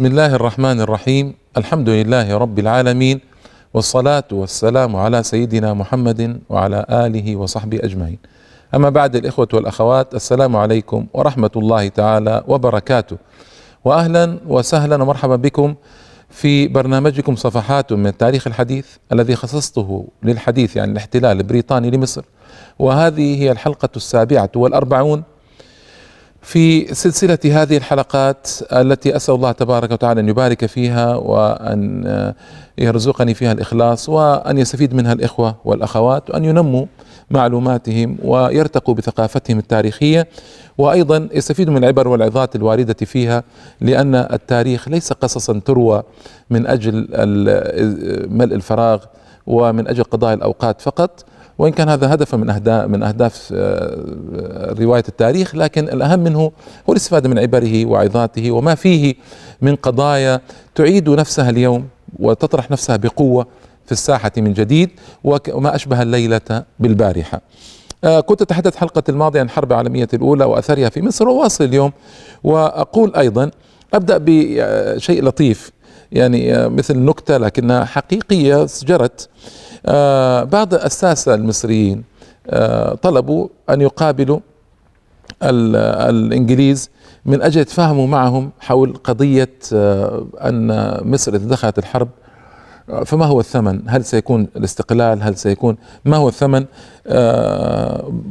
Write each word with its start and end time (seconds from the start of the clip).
بسم 0.00 0.08
الله 0.08 0.34
الرحمن 0.34 0.80
الرحيم 0.80 1.34
الحمد 1.56 1.88
لله 1.88 2.38
رب 2.38 2.58
العالمين 2.58 3.20
والصلاة 3.74 4.24
والسلام 4.32 4.96
على 4.96 5.22
سيدنا 5.22 5.74
محمد 5.74 6.40
وعلى 6.48 6.86
آله 6.90 7.36
وصحبه 7.36 7.78
أجمعين 7.84 8.18
أما 8.74 8.90
بعد 8.90 9.16
الإخوة 9.16 9.48
والأخوات 9.54 10.14
السلام 10.14 10.56
عليكم 10.56 11.06
ورحمة 11.14 11.50
الله 11.56 11.88
تعالى 11.88 12.44
وبركاته 12.48 13.16
وأهلا 13.84 14.38
وسهلا 14.46 15.02
ومرحبا 15.02 15.36
بكم 15.36 15.74
في 16.30 16.68
برنامجكم 16.68 17.36
صفحات 17.36 17.92
من 17.92 18.06
التاريخ 18.06 18.46
الحديث 18.46 18.86
الذي 19.12 19.36
خصصته 19.36 20.08
للحديث 20.22 20.76
عن 20.78 20.90
الاحتلال 20.90 21.38
البريطاني 21.38 21.90
لمصر 21.90 22.24
وهذه 22.78 23.42
هي 23.42 23.52
الحلقة 23.52 23.90
السابعة 23.96 24.50
والأربعون 24.56 25.22
في 26.42 26.94
سلسلة 26.94 27.38
هذه 27.44 27.76
الحلقات 27.76 28.48
التي 28.72 29.16
أسأل 29.16 29.34
الله 29.34 29.52
تبارك 29.52 29.90
وتعالى 29.90 30.20
أن 30.20 30.28
يبارك 30.28 30.66
فيها 30.66 31.16
وأن 31.16 32.04
يرزقني 32.78 33.34
فيها 33.34 33.52
الإخلاص 33.52 34.08
وأن 34.08 34.58
يستفيد 34.58 34.94
منها 34.94 35.12
الإخوة 35.12 35.56
والأخوات 35.64 36.30
وأن 36.30 36.44
ينموا 36.44 36.86
معلوماتهم 37.30 38.18
ويرتقوا 38.24 38.94
بثقافتهم 38.94 39.58
التاريخية 39.58 40.28
وأيضا 40.78 41.28
يستفيدوا 41.32 41.72
من 41.74 41.78
العبر 41.78 42.08
والعظات 42.08 42.56
الواردة 42.56 43.06
فيها 43.06 43.42
لأن 43.80 44.14
التاريخ 44.14 44.88
ليس 44.88 45.12
قصصا 45.12 45.60
تروى 45.64 46.02
من 46.50 46.66
أجل 46.66 46.94
ملء 48.30 48.54
الفراغ 48.54 49.04
ومن 49.46 49.88
أجل 49.88 50.04
قضاء 50.04 50.34
الأوقات 50.34 50.80
فقط 50.80 51.24
وإن 51.60 51.72
كان 51.72 51.88
هذا 51.88 52.14
هدف 52.14 52.34
من 52.34 52.50
أهداف 52.50 52.88
من 52.88 53.02
أهداف 53.02 53.52
رواية 54.80 55.04
التاريخ 55.08 55.54
لكن 55.54 55.84
الأهم 55.88 56.20
منه 56.20 56.40
هو 56.88 56.92
الاستفادة 56.92 57.28
من 57.28 57.38
عبره 57.38 57.86
وعظاته 57.86 58.50
وما 58.50 58.74
فيه 58.74 59.14
من 59.60 59.76
قضايا 59.76 60.40
تعيد 60.74 61.08
نفسها 61.08 61.50
اليوم 61.50 61.88
وتطرح 62.18 62.70
نفسها 62.70 62.96
بقوة 62.96 63.46
في 63.86 63.92
الساحة 63.92 64.32
من 64.36 64.52
جديد 64.52 64.90
وما 65.24 65.74
أشبه 65.74 66.02
الليلة 66.02 66.64
بالبارحة. 66.78 67.40
كنت 68.26 68.42
أتحدث 68.42 68.76
حلقة 68.76 69.02
الماضية 69.08 69.40
عن 69.40 69.46
الحرب 69.46 69.72
العالمية 69.72 70.08
الأولى 70.14 70.44
وأثرها 70.44 70.88
في 70.88 71.02
مصر 71.02 71.28
وواصل 71.28 71.64
اليوم 71.64 71.92
وأقول 72.44 73.16
أيضا 73.16 73.50
أبدأ 73.94 74.18
بشيء 74.20 75.24
لطيف. 75.24 75.70
يعني 76.12 76.68
مثل 76.68 76.98
نكتة 76.98 77.36
لكنها 77.36 77.84
حقيقية 77.84 78.66
جرت 78.86 79.28
بعض 80.52 80.74
الساسة 80.74 81.34
المصريين 81.34 82.04
طلبوا 83.02 83.48
أن 83.70 83.80
يقابلوا 83.80 84.40
الإنجليز 85.42 86.90
من 87.24 87.42
أجل 87.42 87.60
يتفاهموا 87.60 88.06
معهم 88.06 88.50
حول 88.60 88.96
قضية 89.04 89.50
أن 90.40 90.96
مصر 91.02 91.34
إذا 91.34 91.48
دخلت 91.48 91.78
الحرب. 91.78 92.08
فما 93.04 93.24
هو 93.24 93.40
الثمن؟ 93.40 93.82
هل 93.86 94.04
سيكون 94.04 94.48
الاستقلال؟ 94.56 95.22
هل 95.22 95.36
سيكون 95.36 95.76
ما 96.04 96.16
هو 96.16 96.28
الثمن؟ 96.28 96.64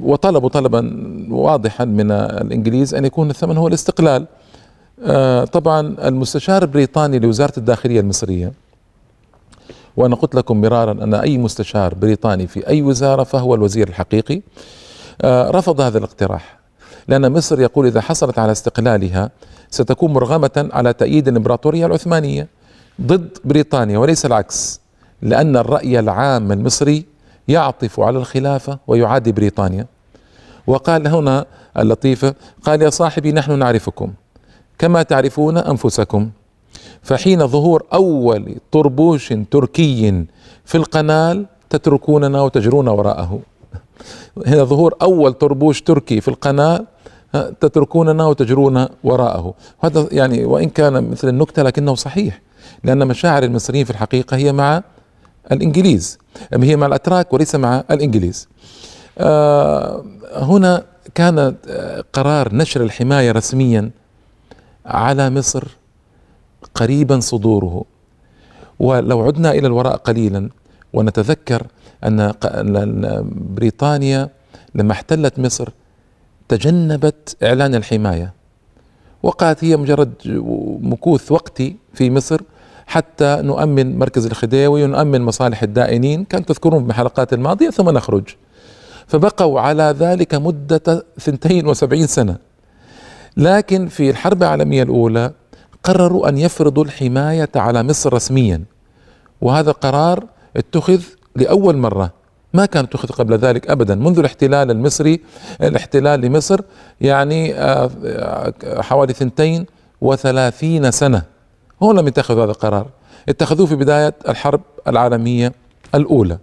وطلبوا 0.01 0.49
طلبا 0.49 0.91
واضحا 1.31 1.85
من 1.85 2.11
الإنجليز 2.11 2.95
أن 2.95 3.05
يكون 3.05 3.29
الثمن 3.29 3.57
هو 3.57 3.67
الاستقلال. 3.67 4.25
طبعا 5.51 5.95
المستشار 6.07 6.61
البريطاني 6.61 7.19
لوزارة 7.19 7.53
الداخلية 7.57 7.99
المصرية 7.99 8.51
وأنا 9.97 10.15
قلت 10.15 10.35
لكم 10.35 10.61
مرارا 10.61 10.91
أن 10.91 11.13
أي 11.13 11.37
مستشار 11.37 11.95
بريطاني 11.95 12.47
في 12.47 12.67
أي 12.67 12.81
وزارة 12.81 13.23
فهو 13.23 13.55
الوزير 13.55 13.87
الحقيقي 13.87 14.41
رفض 15.25 15.81
هذا 15.81 15.97
الاقتراح. 15.97 16.59
لأن 17.07 17.31
مصر 17.31 17.61
يقول 17.61 17.85
إذا 17.85 18.01
حصلت 18.01 18.39
على 18.39 18.51
استقلالها 18.51 19.29
ستكون 19.69 20.13
مرغمة 20.13 20.69
على 20.73 20.93
تأييد 20.93 21.27
الإمبراطورية 21.27 21.85
العثمانية 21.85 22.47
ضد 23.01 23.37
بريطانيا 23.45 23.97
وليس 23.97 24.25
العكس 24.25 24.81
لأن 25.21 25.57
الرأي 25.57 25.99
العام 25.99 26.51
المصري 26.51 27.05
يعطف 27.47 27.99
على 27.99 28.17
الخلافة 28.17 28.79
ويعادي 28.87 29.31
بريطانيا. 29.31 29.85
وقال 30.67 31.07
هنا 31.07 31.45
اللطيفه 31.77 32.35
قال 32.63 32.81
يا 32.81 32.89
صاحبي 32.89 33.31
نحن 33.31 33.59
نعرفكم. 33.59 34.13
كما 34.79 35.03
تعرفون 35.03 35.57
أنفسكم. 35.57 36.29
فحين 37.01 37.47
ظهور 37.47 37.83
أول 37.93 38.55
طربوش 38.71 39.33
تركي 39.51 40.25
في 40.65 40.75
القنال 40.75 41.45
تتركوننا 41.69 42.41
وتجرون 42.41 42.87
وراءه. 42.87 43.39
هنا 44.47 44.63
ظهور 44.63 44.95
أول 45.01 45.33
طربوش 45.33 45.81
تركي 45.81 46.21
في 46.21 46.27
القناة 46.27 46.85
تتركوننا 47.61 48.25
وتجرون 48.25 48.85
وراءه. 49.03 49.53
هذا 49.79 50.07
يعني 50.11 50.45
وإن 50.45 50.69
كان 50.69 51.09
مثل 51.09 51.27
النكتة 51.27 51.63
لكنه 51.63 51.95
صحيح 51.95 52.41
لأن 52.83 53.07
مشاعر 53.07 53.43
المصريين 53.43 53.85
في 53.85 53.91
الحقيقة 53.91 54.37
هي 54.37 54.51
مع 54.51 54.83
الإنجليز 55.51 56.17
هي 56.53 56.75
مع 56.75 56.85
الأتراك 56.85 57.33
وليس 57.33 57.55
مع 57.55 57.83
الإنجليز. 57.91 58.47
آه 59.17 60.03
هنا 60.35 60.83
كان 61.15 61.55
قرار 62.13 62.55
نشر 62.55 62.83
الحماية 62.83 63.31
رسميا 63.31 63.91
على 64.85 65.29
مصر 65.29 65.67
قريبا 66.75 67.19
صدوره. 67.19 67.85
ولو 68.79 69.21
عدنا 69.21 69.51
إلى 69.51 69.67
الوراء 69.67 69.95
قليلا 69.95 70.49
ونتذكر 70.93 71.67
أن 72.03 72.33
بريطانيا 73.55 74.29
لما 74.75 74.91
احتلت 74.91 75.39
مصر 75.39 75.69
تجنبت 76.47 77.37
إعلان 77.43 77.75
الحماية. 77.75 78.33
وقالت 79.23 79.63
هي 79.63 79.77
مجرد 79.77 80.13
مكوث 80.81 81.31
وقتي 81.31 81.75
في 81.93 82.09
مصر 82.11 82.41
حتى 82.87 83.39
نؤمن 83.41 83.99
مركز 83.99 84.25
الخديوي 84.25 84.83
ونؤمن 84.83 85.21
مصالح 85.21 85.63
الدائنين 85.63 86.23
كان 86.23 86.45
تذكرون 86.45 86.87
بحلقات 86.87 87.33
الماضية 87.33 87.69
ثم 87.69 87.89
نخرج. 87.89 88.23
فبقوا 89.07 89.59
على 89.59 89.95
ذلك 89.99 90.35
مدة 90.35 91.03
72 91.17 92.07
سنة. 92.07 92.48
لكن 93.39 93.87
في 93.87 94.09
الحرب 94.09 94.43
العالمية 94.43 94.83
الأولى 94.83 95.31
قرروا 95.83 96.29
أن 96.29 96.37
يفرضوا 96.37 96.83
الحماية 96.83 97.49
على 97.55 97.83
مصر 97.83 98.13
رسميا. 98.13 98.63
وهذا 99.41 99.71
قرار 99.71 100.25
اتخذ 100.57 101.01
لأول 101.35 101.77
مرة. 101.77 102.13
ما 102.53 102.65
كان 102.65 102.83
اتخذ 102.83 103.07
قبل 103.07 103.37
ذلك 103.37 103.69
ابدا. 103.69 103.95
منذ 103.95 104.19
الاحتلال 104.19 104.71
المصري 104.71 105.21
الاحتلال 105.61 106.21
لمصر 106.21 106.59
يعني 107.01 107.53
حوالي 108.81 109.13
ثنتين 109.13 109.65
وثلاثين 110.01 110.91
سنة. 110.91 111.23
هم 111.81 111.99
لم 111.99 112.07
يتخذوا 112.07 112.43
هذا 112.43 112.51
القرار. 112.51 112.87
اتخذوه 113.29 113.67
في 113.67 113.75
بداية 113.75 114.13
الحرب 114.29 114.61
العالمية 114.87 115.53
الأولى. 115.95 116.37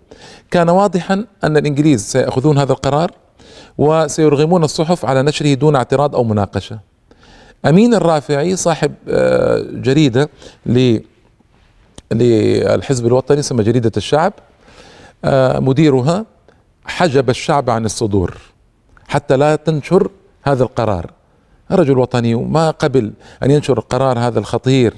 كان 0.50 0.68
واضحا 0.68 1.24
أن 1.44 1.56
الإنجليز 1.56 2.02
سيأخذون 2.04 2.58
هذا 2.58 2.72
القرار. 2.72 3.10
وسيرغمون 3.78 4.64
الصحف 4.64 5.04
على 5.04 5.22
نشره 5.22 5.54
دون 5.54 5.76
اعتراض 5.76 6.16
أو 6.16 6.24
مناقشة. 6.24 6.78
أمين 7.66 7.94
الرافعي 7.94 8.56
صاحب 8.56 8.94
جريدة 9.82 10.28
للحزب 12.12 13.06
الوطني 13.06 13.40
اسمها 13.40 13.64
جريدة 13.64 13.92
الشعب 13.96 14.32
مديرها 15.60 16.24
حجب 16.84 17.30
الشعب 17.30 17.70
عن 17.70 17.84
الصدور 17.84 18.38
حتى 19.08 19.36
لا 19.36 19.56
تنشر 19.56 20.10
هذا 20.42 20.62
القرار. 20.62 21.10
رجل 21.70 21.98
وطني 21.98 22.34
وما 22.34 22.70
قبل 22.70 23.12
أن 23.42 23.50
ينشر 23.50 23.78
القرار 23.78 24.18
هذا 24.18 24.38
الخطير 24.38 24.94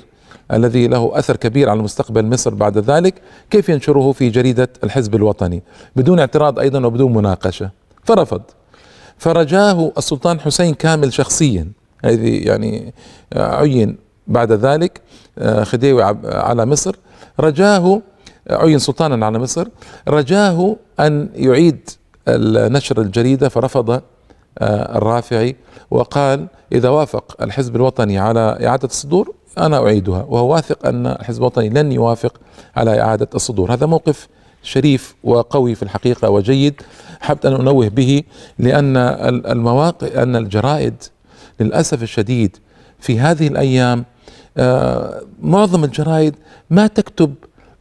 الذي 0.53 0.89
له 0.89 1.11
أثر 1.15 1.37
كبير 1.37 1.69
على 1.69 1.83
مستقبل 1.83 2.27
مصر 2.27 2.55
بعد 2.55 2.79
ذلك 2.79 3.15
كيف 3.51 3.69
ينشره 3.69 4.13
في 4.13 4.31
جريدة 4.31 4.69
الحزب 4.85 5.15
الوطني؟ 5.15 5.63
بدون 5.97 6.19
اعتراض 6.19 6.59
أيضا 6.59 6.87
وبدون 6.87 7.15
مناقشة. 7.15 7.71
فرفض. 8.05 8.43
فرجاه 9.19 9.93
السلطان 9.99 10.41
حسين 10.41 10.75
كامل 10.75 11.13
شخصيا. 11.13 11.73
هذه 12.05 12.47
يعني 12.47 12.95
عين 13.37 13.97
بعد 14.27 14.53
ذلك 14.53 15.01
خديوي 15.63 16.03
على 16.25 16.67
مصر. 16.67 16.97
رجاه 17.41 18.03
عين 18.51 18.79
سلطانا 18.79 19.27
على 19.27 19.39
مصر. 19.39 19.69
رجاه 20.09 20.77
أن 21.01 21.29
يعيد 21.35 21.91
نشر 22.29 23.01
الجريدة 23.01 23.49
فرفض 23.49 24.03
الرافعي 24.63 25.57
وقال 25.91 26.47
إذا 26.73 26.89
وافق 26.89 27.43
الحزب 27.43 27.77
الوطني 27.77 28.19
على 28.19 28.59
إعادة 28.67 28.89
الصدور 28.89 29.35
أنا 29.59 29.79
أعيدها 29.79 30.27
وهو 30.29 30.53
واثق 30.53 30.87
أن 30.87 31.07
الحزب 31.07 31.41
الوطني 31.41 31.69
لن 31.69 31.93
يوافق 31.93 32.41
على 32.77 33.01
إعادة 33.01 33.29
الصدور. 33.35 33.73
هذا 33.73 33.87
موقف 33.87 34.29
شريف 34.63 35.15
وقوي 35.25 35.75
في 35.75 35.83
الحقيقة 35.83 36.31
وجيد 36.31 36.83
حبت 37.21 37.47
أن 37.47 37.53
أنوه 37.55 37.89
به 37.89 38.23
لأن 38.59 38.97
المواقع 39.47 40.23
أن 40.23 40.37
الجرائد 40.37 40.95
للأسف 41.61 42.03
الشديد 42.03 42.57
في 43.01 43.21
هذه 43.21 43.47
الأيام 43.47 44.05
معظم 45.43 45.85
الجرائد 45.85 46.35
ما 46.71 46.87
تكتب 46.87 47.35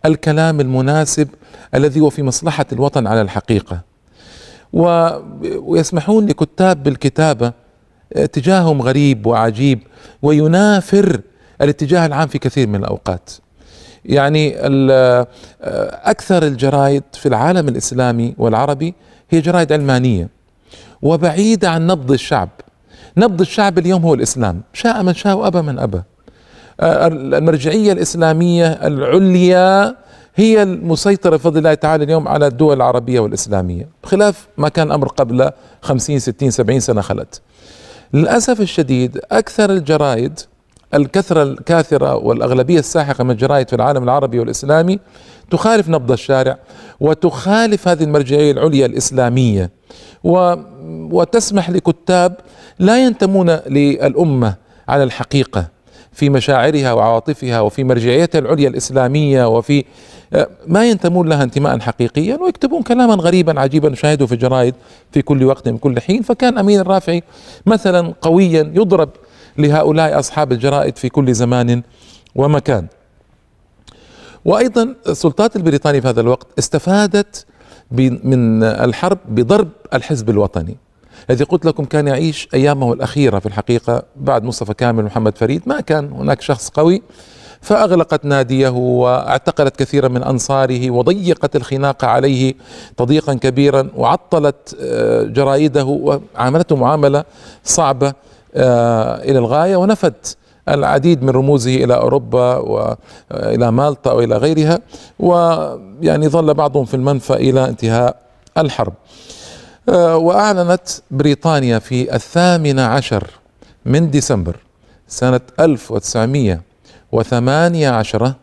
الكلام 0.05 0.59
المناسب 0.59 1.27
الذي 1.75 1.99
هو 1.99 2.09
في 2.09 2.23
مصلحة 2.23 2.65
الوطن 2.71 3.07
على 3.07 3.21
الحقيقة. 3.21 3.81
ويسمحون 4.73 6.25
لكتاب 6.25 6.83
بالكتابة 6.83 7.53
اتجاههم 8.13 8.81
غريب 8.81 9.25
وعجيب 9.25 9.79
وينافر 10.21 11.21
الاتجاه 11.61 12.05
العام 12.05 12.27
في 12.27 12.39
كثير 12.39 12.67
من 12.67 12.75
الأوقات. 12.75 13.29
يعني 14.07 14.55
أكثر 16.03 16.43
الجرائد 16.43 17.03
في 17.13 17.25
العالم 17.25 17.67
الإسلامي 17.67 18.35
والعربي 18.37 18.93
هي 19.29 19.41
جرائد 19.41 19.73
علمانية 19.73 20.29
وبعيدة 21.01 21.69
عن 21.69 21.87
نبض 21.87 22.11
الشعب. 22.11 22.49
نبض 23.17 23.41
الشعب 23.41 23.77
اليوم 23.77 24.03
هو 24.03 24.13
الإسلام. 24.13 24.61
شاء 24.73 25.03
من 25.03 25.13
شاء 25.13 25.37
وأبى 25.37 25.61
من 25.61 25.79
أبى. 25.79 26.01
المرجعية 26.81 27.91
الإسلامية 27.91 28.67
العليا 28.67 29.95
هي 30.35 30.63
المسيطرة 30.63 31.37
بفضل 31.37 31.57
الله 31.57 31.73
تعالى 31.73 32.03
اليوم 32.03 32.27
على 32.27 32.47
الدول 32.47 32.75
العربية 32.75 33.19
والإسلامية. 33.19 33.87
بخلاف 34.03 34.47
ما 34.57 34.69
كان 34.69 34.87
الأمر 34.87 35.07
قبل 35.07 35.51
خمسين 35.81 36.19
ستين 36.19 36.51
سبعين 36.51 36.79
سنة 36.79 37.01
خلت. 37.01 37.41
للأسف 38.13 38.61
الشديد 38.61 39.19
أكثر 39.31 39.69
الجرائد 39.69 40.39
الكثرة 40.93 41.43
الكاثرة 41.43 42.15
والأغلبية 42.15 42.79
الساحقة 42.79 43.23
من 43.23 43.31
الجرائد 43.31 43.69
في 43.69 43.75
العالم 43.75 44.03
العربي 44.03 44.39
والإسلامي 44.39 44.99
تخالف 45.51 45.89
نبض 45.89 46.11
الشارع 46.11 46.57
وتخالف 46.99 47.87
هذه 47.87 48.03
المرجعية 48.03 48.51
العليا 48.51 48.85
الإسلامية. 48.85 49.69
و 50.23 50.55
وتسمح 51.11 51.69
لكتاب 51.69 52.35
لا 52.79 53.05
ينتمون 53.05 53.49
للأمة 53.49 54.55
على 54.87 55.03
الحقيقة 55.03 55.67
في 56.11 56.29
مشاعرها 56.29 56.93
وعواطفها 56.93 57.61
وفي 57.61 57.83
مرجعيتها 57.83 58.39
العليا 58.39 58.69
الإسلامية 58.69 59.47
وفي 59.47 59.85
آه، 60.33 60.47
ما 60.67 60.89
ينتمون 60.89 61.29
لها 61.29 61.43
انتماء 61.43 61.79
حقيقيا 61.79 62.37
ويكتبون 62.41 62.81
كلاما 62.83 63.13
غريبا 63.13 63.59
عجيبا 63.59 63.89
نشاهده 63.89 64.25
في 64.25 64.31
الجرائد 64.31 64.75
في 65.11 65.21
كل 65.21 65.43
وقت 65.43 65.69
من 65.69 65.77
كل 65.77 65.99
حين. 65.99 66.21
فكان 66.21 66.57
أمين 66.57 66.79
الرافعي 66.79 67.23
مثلا 67.65 68.13
قويا 68.21 68.71
يضرب 68.75 69.09
لهؤلاء 69.57 70.19
أصحاب 70.19 70.51
الجرائد 70.51 70.97
في 70.97 71.09
كل 71.09 71.33
زمان 71.33 71.83
ومكان. 72.35 72.87
وأيضا 74.45 74.95
السلطات 75.07 75.55
البريطانية 75.55 75.99
في 75.99 76.07
هذا 76.07 76.21
الوقت 76.21 76.47
استفادت 76.59 77.45
من 77.91 78.63
الحرب 78.63 79.17
بضرب 79.29 79.69
الحزب 79.93 80.29
الوطني. 80.29 80.77
الذي 81.29 81.43
قلت 81.43 81.65
لكم 81.65 81.85
كان 81.85 82.07
يعيش 82.07 82.47
أيامه 82.53 82.93
الأخيرة 82.93 83.39
في 83.39 83.45
الحقيقة 83.45 84.03
بعد 84.15 84.43
مصطفى 84.43 84.73
كامل 84.73 85.03
ومحمد 85.03 85.37
فريد. 85.37 85.61
ما 85.65 85.81
كان 85.81 86.11
هناك 86.11 86.41
شخص 86.41 86.69
قوي. 86.69 87.01
فأغلقت 87.61 88.25
ناديه 88.25 88.69
واعتقلت 88.69 89.75
كثيرا 89.75 90.07
من 90.07 90.23
أنصاره 90.23 90.91
وضيقت 90.91 91.55
الخناقه 91.55 92.07
عليه 92.07 92.53
تضييقا 92.97 93.33
كبيرا 93.33 93.89
وعطلت 93.95 94.77
آه، 94.81 95.23
جرائده 95.23 95.85
وعاملته 95.85 96.75
معاملة 96.75 97.23
صعبة. 97.63 98.07
آه، 98.07 98.13
إلى 98.57 99.39
الغاية 99.39 99.75
ونفت 99.75 100.37
العديد 100.69 101.23
من 101.23 101.29
رموزه 101.29 101.75
إلى 101.75 101.95
أوروبا 101.95 102.55
والى 102.55 103.71
مالطا 103.71 104.11
والى 104.11 104.37
غيرها 104.37 104.79
ويعني 105.19 106.27
ظل 106.27 106.53
بعضهم 106.53 106.85
في 106.85 106.93
المنفى 106.93 107.33
إلى 107.33 107.65
انتهاء 107.65 108.15
الحرب. 108.57 108.93
آه، 109.89 110.17
وأعلنت 110.17 110.87
بريطانيا 111.11 111.79
في 111.79 112.15
الثامن 112.15 112.79
عشر 112.79 113.27
من 113.85 114.09
ديسمبر 114.09 114.55
سنة 115.07 115.41
1918 115.59 118.33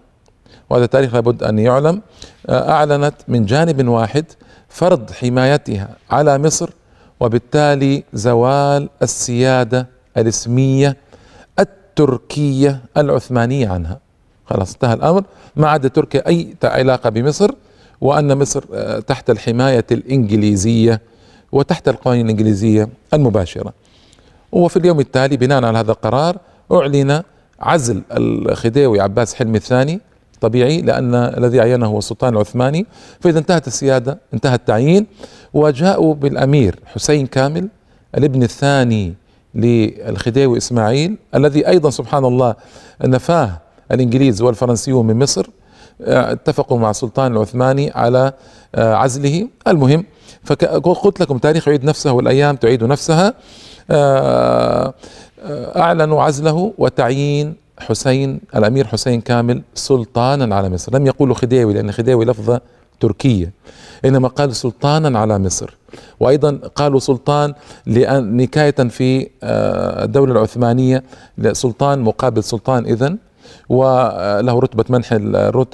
وهذا 0.70 0.86
تاريخ 0.86 1.14
لابد 1.14 1.42
أن 1.42 1.58
يعلم 1.58 2.02
آه، 2.48 2.70
أعلنت 2.70 3.14
من 3.28 3.46
جانب 3.46 3.88
واحد 3.88 4.24
فرض 4.68 5.10
حمايتها 5.10 5.88
على 6.10 6.38
مصر 6.38 6.70
وبالتالي 7.20 8.04
زوال 8.12 8.88
السيادة 9.02 9.93
الاسمية 10.16 10.96
التركية 11.58 12.80
العثمانية 12.96 13.68
عنها. 13.68 13.98
خلاص 14.46 14.72
انتهى 14.72 14.94
الأمر. 14.94 15.24
ما 15.56 15.68
عاد 15.68 15.90
تركيا 15.90 16.28
أي 16.28 16.54
علاقة 16.64 17.10
بمصر 17.10 17.50
وأن 18.00 18.38
مصر 18.38 18.64
آه، 18.74 18.98
تحت 18.98 19.30
الحماية 19.30 19.86
الإنجليزية 19.90 21.00
وتحت 21.52 21.88
القوانين 21.88 22.24
الإنجليزية 22.24 22.88
المباشرة. 23.14 23.72
وفي 24.52 24.76
اليوم 24.76 25.00
التالي 25.00 25.36
بناء 25.36 25.64
على 25.64 25.78
هذا 25.78 25.92
القرار 25.92 26.36
أعلن 26.72 27.22
عزل 27.60 28.02
الخديوي 28.12 29.00
عباس 29.00 29.34
حلمي 29.34 29.56
الثاني 29.56 30.00
طبيعي 30.40 30.82
لأن 30.82 31.14
الذي 31.14 31.60
عينه 31.60 31.86
هو 31.86 31.98
السلطان 31.98 32.34
العثماني. 32.34 32.86
فإذا 33.20 33.38
انتهت 33.38 33.66
السيادة 33.66 34.18
انتهى 34.34 34.54
التعيين 34.54 35.06
وجاءوا 35.54 36.14
بالأمير 36.14 36.78
حسين 36.86 37.26
كامل 37.26 37.68
الابن 38.18 38.42
الثاني 38.42 39.14
للخديوي 39.54 40.58
إسماعيل 40.58 41.16
الذي 41.34 41.68
أيضا 41.68 41.90
سبحان 41.90 42.24
الله 42.24 42.54
نفاه 43.04 43.50
الإنجليز 43.92 44.42
والفرنسيون 44.42 45.06
من 45.06 45.18
مصر 45.18 45.46
اتفقوا 46.00 46.78
مع 46.78 46.90
السلطان 46.90 47.32
العثماني 47.32 47.90
على 47.94 48.32
عزله. 48.74 49.48
المهم 49.68 50.04
فقلت 50.44 51.20
لكم 51.20 51.38
تاريخ 51.38 51.68
يعيد 51.68 51.84
نفسه 51.84 52.12
والأيام 52.12 52.56
تعيد 52.56 52.84
نفسها. 52.84 53.34
آه، 53.90 54.94
آه، 55.42 55.80
أعلنوا 55.80 56.22
عزله 56.22 56.72
وتعيين 56.78 57.54
حسين 57.78 58.40
الأمير 58.56 58.86
حسين 58.86 59.20
كامل 59.20 59.62
سلطانا 59.74 60.56
على 60.56 60.68
مصر. 60.68 60.94
لم 60.94 61.06
يقولوا 61.06 61.34
خديوي 61.34 61.74
لأن 61.74 61.92
خديوي 61.92 62.24
لفظة 62.24 62.60
تركية 63.00 63.52
إنما 64.04 64.28
قال 64.28 64.56
سلطانا 64.56 65.18
على 65.18 65.38
مصر. 65.38 65.74
وأيضا 66.20 66.60
قالوا 66.74 67.00
سلطان 67.00 67.54
لأن 67.86 68.36
نكاية 68.36 68.70
في 68.88 69.28
آه، 69.42 70.04
الدولة 70.04 70.32
العثمانية 70.32 71.02
سلطان 71.52 72.00
مقابل 72.00 72.44
سلطان 72.44 72.84
اذا 72.84 73.16
وله 73.68 74.58
رتبة 74.58 74.84
منح 74.88 75.12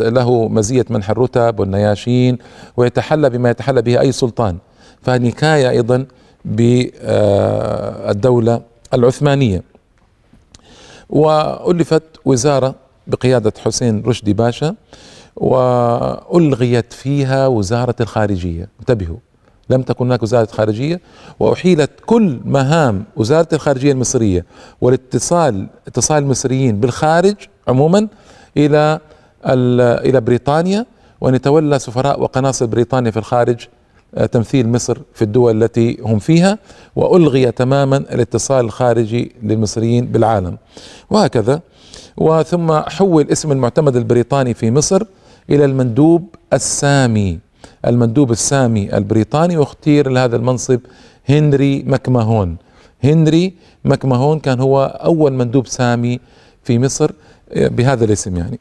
له 0.00 0.48
مزية 0.48 0.84
منح 0.90 1.10
الرتب 1.10 1.60
والنياشين 1.60 2.38
ويتحلى 2.76 3.30
بما 3.30 3.50
يتحلى 3.50 3.82
به 3.82 4.00
أي 4.00 4.12
سلطان. 4.12 4.58
فنكاية 5.02 5.70
أيضا 5.70 6.06
بالدولة 6.44 7.82
العثمانية. 8.94 9.62
وألفت 11.10 12.02
وزارة 12.24 12.74
بقيادة 13.06 13.52
حسين 13.64 14.02
رشدي 14.06 14.32
باشا 14.32 14.74
وألغيت 15.36 16.92
فيها 16.92 17.46
وزارة 17.46 17.96
الخارجية. 18.00 18.68
انتبهوا. 18.80 19.16
لم 19.70 19.82
تكن 19.82 20.04
هناك 20.04 20.22
وزارة 20.22 20.46
خارجية 20.46 21.00
وأحيلت 21.40 21.90
كل 22.06 22.40
مهام 22.44 23.04
وزارة 23.16 23.48
الخارجية 23.52 23.92
المصرية 23.92 24.44
والاتصال 24.80 25.66
اتصال 25.86 26.22
المصريين 26.22 26.80
بالخارج 26.80 27.34
عموما 27.68 28.08
إلى 28.56 29.00
إلى 29.46 30.20
بريطانيا 30.20 30.86
وأن 31.20 31.34
يتولى 31.34 31.78
سفراء 31.78 32.22
وقناصل 32.22 32.66
بريطانيا 32.66 33.10
في 33.10 33.16
الخارج 33.16 33.66
آه، 34.14 34.26
تمثيل 34.26 34.68
مصر 34.68 34.98
في 35.14 35.22
الدول 35.22 35.62
التي 35.62 35.98
هم 36.02 36.18
فيها 36.18 36.58
وألغي 36.96 37.52
تماما 37.52 37.96
الاتصال 37.96 38.64
الخارجي 38.64 39.32
للمصريين 39.42 40.06
بالعالم. 40.06 40.56
وهكذا. 41.10 41.60
وثم 42.16 42.80
حول 42.80 43.30
اسم 43.30 43.52
المعتمد 43.52 43.96
البريطاني 43.96 44.54
في 44.54 44.70
مصر 44.70 45.02
إلى 45.50 45.64
المندوب 45.64 46.34
السامي. 46.52 47.38
المندوب 47.86 48.30
السامي 48.30 48.96
البريطاني 48.96 49.56
واختير 49.56 50.10
لهذا 50.10 50.36
المنصب 50.36 50.80
هنري 51.28 51.82
مكماهون 51.82 52.56
هنري 53.04 53.54
مكماهون 53.84 54.38
كان 54.38 54.60
هو 54.60 55.00
أول 55.04 55.32
مندوب 55.32 55.66
سامي 55.66 56.20
في 56.64 56.78
مصر 56.78 57.10
آه، 57.52 57.68
بهذا 57.68 58.04
الاسم 58.04 58.36
يعني. 58.36 58.60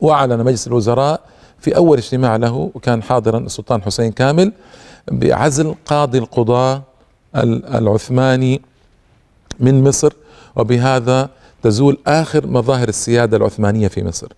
وأعلن 0.00 0.44
مجلس 0.44 0.66
الوزراء 0.66 1.20
في 1.58 1.76
أول 1.76 1.98
اجتماع 1.98 2.36
له 2.36 2.70
وكان 2.74 3.02
حاضرا 3.02 3.38
السلطان 3.38 3.82
حسين 3.82 4.12
كامل 4.12 4.52
بعزل 5.12 5.74
قاضي 5.86 6.18
القضاة 6.18 6.82
العثماني 7.34 8.60
من 9.60 9.84
مصر. 9.84 10.12
وبهذا 10.56 11.30
تزول 11.66 11.98
آخر 12.06 12.46
مظاهر 12.46 12.88
السيادة 12.88 13.36
العثمانية 13.36 13.88
في 13.88 14.04
مصر. 14.04 14.28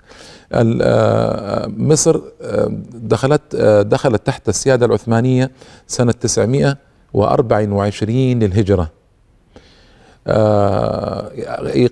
آه، 0.52 1.66
مصر 1.76 2.20
آه، 2.42 2.70
دخلت 2.94 3.42
آه، 3.54 3.82
دخلت 3.82 4.26
تحت 4.26 4.48
السيادة 4.48 4.86
العثمانية 4.86 5.50
سنة 5.86 6.12
924 6.12 8.38
للهجرة. 8.38 8.90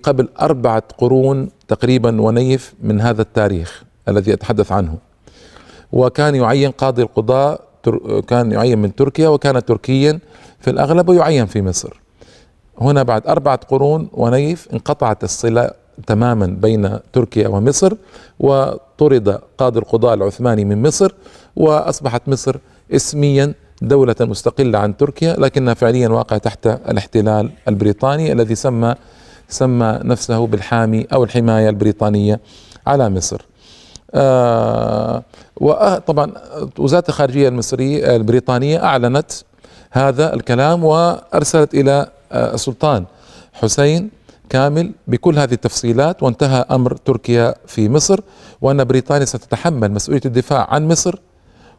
قبل 0.02 0.28
أربعة 0.40 0.82
قرون 0.98 1.48
تقريبا 1.68 2.20
ونيف 2.20 2.74
من 2.82 3.00
هذا 3.00 3.22
التاريخ 3.22 3.82
الذي 4.08 4.32
أتحدث 4.32 4.72
عنه. 4.72 4.98
وكان 5.92 6.34
يعين 6.34 6.70
قاضي 6.70 7.02
القضاء 7.02 7.60
كان 8.28 8.52
يعين 8.52 8.78
من 8.78 8.94
تركيا 8.94 9.28
وكان 9.28 9.64
تركيا 9.64 10.18
في 10.60 10.70
الأغلب 10.70 11.08
ويعين 11.08 11.46
في 11.46 11.62
مصر. 11.62 12.05
هنا 12.80 13.02
بعد 13.02 13.26
أربعة 13.26 13.60
قرون 13.68 14.08
ونيف 14.12 14.68
انقطعت 14.72 15.24
الصلة 15.24 15.70
تماما 16.06 16.46
بين 16.46 16.98
تركيا 17.12 17.48
ومصر 17.48 17.92
وطرد 18.40 19.40
قاضي 19.58 19.78
القضاء 19.78 20.14
العثماني 20.14 20.64
من 20.64 20.82
مصر 20.82 21.12
وأصبحت 21.56 22.22
مصر 22.28 22.56
اسميا 22.92 23.54
دولة 23.82 24.14
مستقلة 24.20 24.78
عن 24.78 24.96
تركيا 24.96 25.36
لكنها 25.38 25.74
فعليا 25.74 26.08
واقعة 26.08 26.38
تحت 26.38 26.66
الاحتلال 26.66 27.50
البريطاني 27.68 28.32
الذي 28.32 28.54
سمى 28.54 28.94
سمى 29.48 30.00
نفسه 30.04 30.46
بالحامي 30.46 31.06
أو 31.12 31.24
الحماية 31.24 31.68
البريطانية 31.68 32.40
على 32.86 33.10
مصر. 33.10 33.46
آه 34.14 35.22
وطبعا 35.56 36.32
وزارة 36.78 37.04
الخارجية 37.08 37.48
المصرية 37.48 38.16
البريطانية 38.16 38.84
أعلنت 38.84 39.32
هذا 39.90 40.34
الكلام 40.34 40.84
وأرسلت 40.84 41.74
إلى 41.74 42.08
آه 42.32 42.54
السلطان 42.54 43.04
حسين 43.52 44.10
كامل 44.48 44.92
بكل 45.08 45.38
هذه 45.38 45.52
التفصيلات 45.52 46.22
وانتهى 46.22 46.64
أمر 46.70 46.96
تركيا 46.96 47.54
في 47.66 47.88
مصر 47.88 48.20
وأن 48.60 48.84
بريطانيا 48.84 49.24
ستتحمل 49.24 49.92
مسؤولية 49.92 50.20
الدفاع 50.24 50.66
عن 50.70 50.88
مصر 50.88 51.18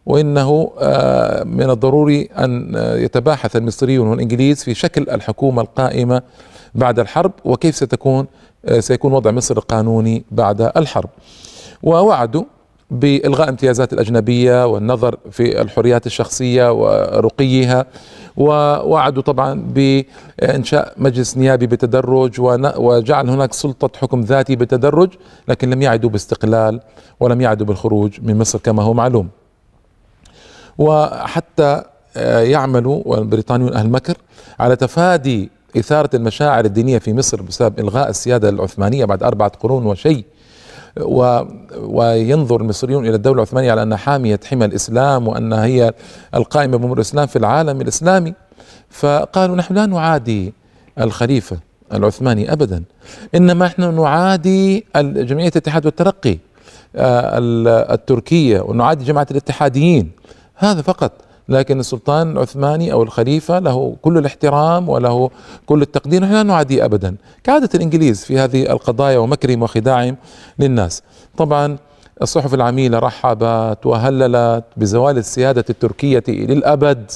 وإنه 0.05 0.71
آه، 0.79 1.43
من 1.43 1.69
الضروري 1.69 2.21
أن 2.21 2.73
يتباحث 2.75 3.55
المصريون 3.55 4.07
والإنجليز 4.07 4.63
في 4.63 4.73
شكل 4.73 5.09
الحكومة 5.09 5.61
القائمة 5.61 6.21
بعد 6.75 6.99
الحرب 6.99 7.31
وكيف 7.45 7.75
ستكون 7.75 8.27
آه، 8.65 8.79
سيكون 8.79 9.13
وضع 9.13 9.31
مصر 9.31 9.57
القانوني 9.57 10.23
بعد 10.31 10.61
الحرب. 10.77 11.09
ووعدوا 11.83 12.43
بإلغاء 12.91 13.49
امتيازات 13.49 13.93
الأجنبية 13.93 14.65
والنظر 14.65 15.17
في 15.31 15.61
الحريات 15.61 16.05
الشخصية 16.05 16.71
ورقيها 16.71 17.85
ووعدوا 18.37 19.23
طبعا 19.23 19.61
بإنشاء 19.73 20.93
مجلس 20.97 21.37
نيابي 21.37 21.67
بتدرج 21.67 22.41
وجعل 22.77 23.29
هناك 23.29 23.53
سلطة 23.53 23.99
حكم 23.99 24.21
ذاتي 24.21 24.55
بتدرج 24.55 25.09
لكن 25.47 25.69
لم 25.69 25.81
يعدوا 25.81 26.09
باستقلال 26.09 26.81
ولم 27.19 27.41
يعدوا 27.41 27.65
بالخروج 27.67 28.19
من 28.21 28.37
مصر 28.37 28.59
كما 28.59 28.83
هو 28.83 28.93
معلوم. 28.93 29.29
وحتى 30.77 31.83
آه، 32.17 32.39
يعملوا 32.39 33.01
والبريطانيون 33.05 33.73
أهل 33.73 33.89
مكر 33.89 34.17
على 34.59 34.75
تفادي 34.75 35.49
إثارة 35.77 36.09
المشاعر 36.13 36.65
الدينية 36.65 36.97
في 36.97 37.13
مصر 37.13 37.41
بسبب 37.41 37.79
إلغاء 37.79 38.09
السيادة 38.09 38.49
العثمانية 38.49 39.05
بعد 39.05 39.23
أربعة 39.23 39.51
قرون 39.59 39.85
وشيء. 39.85 40.25
و 41.01 41.43
وينظر 41.77 42.61
المصريون 42.61 43.05
إلى 43.05 43.15
الدولة 43.15 43.35
العثمانية 43.35 43.71
على 43.71 43.83
انها 43.83 43.97
حامية 43.97 44.39
حمى 44.49 44.65
الإسلام 44.65 45.27
وانها 45.27 45.65
هي 45.65 45.93
القائمة 46.35 46.77
بامور 46.77 46.97
الإسلام 46.97 47.27
في 47.27 47.35
العالم 47.35 47.81
الإسلامي. 47.81 48.33
فقالوا 48.89 49.55
نحن 49.55 49.73
لا 49.73 49.85
نعادي 49.85 50.53
الخليفة 50.99 51.57
العثماني 51.93 52.53
ابدا. 52.53 52.83
إنما 53.35 53.65
إحنا 53.65 53.91
نعادي 53.91 54.85
جمعية 54.95 55.47
الاتحاد 55.47 55.85
والترقي 55.85 56.37
آه، 56.95 57.37
التركية 57.93 58.61
ونعادي 58.61 59.05
جماعة 59.05 59.27
الاتحاديين. 59.31 60.11
هذا 60.55 60.81
فقط. 60.81 61.11
لكن 61.49 61.79
السلطان 61.79 62.31
العثماني 62.31 62.91
أو 62.91 63.03
الخليفة 63.03 63.59
له 63.59 63.95
كل 64.01 64.17
الاحترام 64.17 64.89
وله 64.89 65.29
كل 65.65 65.81
التقدير 65.81 66.21
نحن 66.23 66.33
لا 66.33 66.43
نعاديه 66.43 66.85
ابدا. 66.85 67.15
كعادة 67.43 67.69
الإنجليز 67.75 68.25
في 68.25 68.39
هذه 68.39 68.71
القضايا 68.71 69.17
ومكرهم 69.17 69.63
وخداعهم 69.63 70.17
للناس. 70.59 71.03
طبعا 71.37 71.77
الصحف 72.21 72.53
العميلة 72.53 72.99
رحبت 72.99 73.85
وهللت 73.85 74.63
بزوال 74.77 75.17
السيادة 75.17 75.65
التركية 75.69 76.23
للأبد 76.27 77.11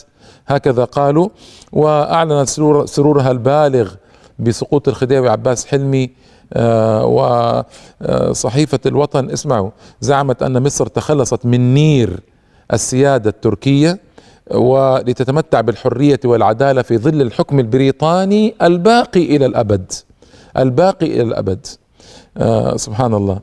هكذا 0.48 0.84
قالوا 0.84 1.30
وأعلنت 1.72 2.48
سرور 2.50 2.86
سرورها 2.86 3.32
البالغ 3.32 3.94
بسقوط 4.40 4.88
الخديوي 4.88 5.30
عباس 5.30 5.66
حلمي 5.66 6.10
آه 6.54 7.06
وصحيفة 8.30 8.80
الوطن. 8.86 9.30
اسمعوا 9.30 9.70
زعمت 10.02 10.44
أن 10.44 10.64
مصر 10.64 10.88
تخلصت 10.88 11.46
من 11.46 11.74
نير 11.74 12.20
السيادة 12.74 13.30
التركية. 13.30 14.00
ولتتمتع 14.52 15.62
بالحرية 15.62 16.20
والعدالة 16.26 16.82
في 16.82 16.98
ظل 16.98 17.22
الحكم 17.22 17.60
البريطاني 17.60 18.56
الباقي 18.62 19.36
إلى 19.36 19.46
الأبد. 19.46 19.92
الباقي 20.58 21.06
إلى 21.06 21.22
الأبد. 21.22 21.68
آه 22.38 22.78
سبحان 22.78 23.14
الله 23.14 23.40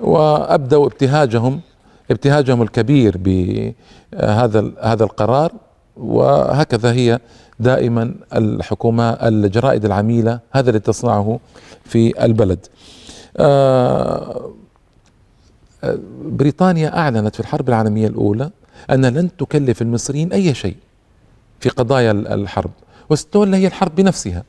وأبدوا 0.00 0.86
ابتهاجهم 0.86 1.60
ابتهاجهم 2.10 2.62
الكبير 2.62 3.16
بهذا 3.18 4.72
هذا 4.82 5.04
القرار. 5.04 5.52
وهكذا 5.96 6.92
هي 6.92 7.18
دائما 7.60 8.14
الحكومة 8.34 9.10
الجرائد 9.10 9.84
العميلة 9.84 10.40
هذا 10.52 10.68
اللي 10.68 10.80
تصنعه 10.80 11.40
في 11.84 12.24
البلد. 12.24 12.66
آه 13.36 14.50
بريطانيا 16.24 16.98
أعلنت 16.98 17.34
في 17.34 17.40
الحرب 17.40 17.68
العالمية 17.68 18.06
الأولى 18.06 18.50
أن 18.90 19.06
لن 19.06 19.36
تكلف 19.36 19.82
المصريين 19.82 20.32
أي 20.32 20.54
شيء 20.54 20.76
في 21.60 21.68
قضايا 21.68 22.10
الحرب 22.10 22.70
وستولى 23.10 23.56
هي 23.56 23.66
الحرب 23.66 23.94
بنفسها. 23.94 24.42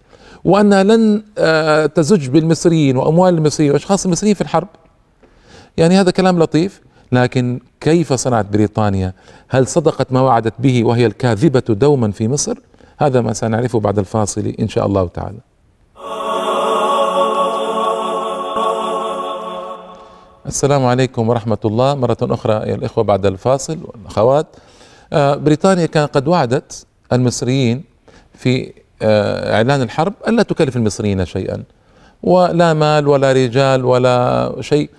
وأنها 0.43 0.83
لن 0.83 1.23
آه، 1.37 1.85
تزج 1.85 2.27
بالمصريين 2.27 2.97
وأموال 2.97 3.33
المصريين 3.33 3.71
وأشخاص 3.71 4.05
المصريين 4.05 4.35
في 4.35 4.41
الحرب. 4.41 4.67
يعني 5.77 5.99
هذا 5.99 6.11
كلام 6.11 6.39
لطيف 6.39 6.81
لكن 7.11 7.59
كيف 7.81 8.13
صنعت 8.13 8.45
بريطانيا؟ 8.45 9.13
هل 9.47 9.67
صدقت 9.67 10.11
ما 10.11 10.21
وعدت 10.21 10.53
به 10.59 10.83
وهي 10.83 11.05
الكاذبة 11.05 11.63
دوما 11.69 12.11
في 12.11 12.27
مصر؟ 12.27 12.57
هذا 12.97 13.21
ما 13.21 13.33
سنعرفه 13.33 13.79
بعد 13.79 13.99
الفاصل 13.99 14.53
إن 14.59 14.67
شاء 14.67 14.85
الله 14.85 15.07
تعالى. 15.07 15.39
السلام 20.47 20.85
عليكم 20.85 21.29
ورحمة 21.29 21.57
الله. 21.65 21.95
مرة 21.95 22.17
أخرى 22.21 22.53
يا 22.53 22.75
الإخوة 22.75 23.03
بعد 23.03 23.25
الفاصل 23.25 23.77
والأخوات. 23.83 24.47
آه، 25.13 25.35
بريطانيا 25.35 25.85
كان 25.85 26.05
قد 26.07 26.27
وعدت 26.27 26.85
المصريين 27.13 27.83
في 28.33 28.73
آه، 29.01 29.55
إعلان 29.55 29.81
الحرب 29.81 30.13
ألا 30.27 30.43
تكلف 30.43 30.75
المصريين 30.75 31.25
شيئا 31.25 31.63
ولا 32.23 32.73
مال 32.73 33.07
ولا 33.07 33.31
رجال 33.31 33.85
ولا 33.85 34.55
شيء. 34.59 34.89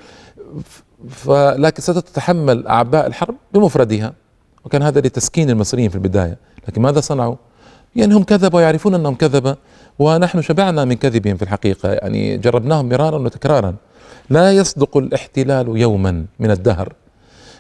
فلكن 1.09 1.83
ستتحمل 1.83 2.67
أعباء 2.67 3.07
الحرب 3.07 3.35
بمفردها 3.55 4.13
وكان 4.65 4.83
هذا 4.83 5.01
لتسكين 5.01 5.51
المصريين 5.51 5.89
في 5.89 5.95
البداية. 5.95 6.39
لكن 6.69 6.83
ماذا 6.83 7.01
صنعوا؟ 7.01 7.37
يعني 7.97 8.15
هم 8.15 8.23
كذبوا 8.23 8.59
ويعرفون 8.59 8.95
أنهم 8.95 9.15
كذبة 9.15 9.57
ونحن 9.99 10.43
شبعنا 10.43 10.85
من 10.85 10.95
كذبهم 10.95 11.37
في 11.37 11.43
الحقيقة. 11.43 11.93
يعني 11.93 12.37
جربناهم 12.37 12.89
مرارا 12.89 13.19
وتكرارا. 13.19 13.75
لا 14.30 14.52
يصدق 14.52 14.96
الاحتلال 14.96 15.76
يوما 15.76 16.25
من 16.40 16.50
الدهر. 16.50 16.92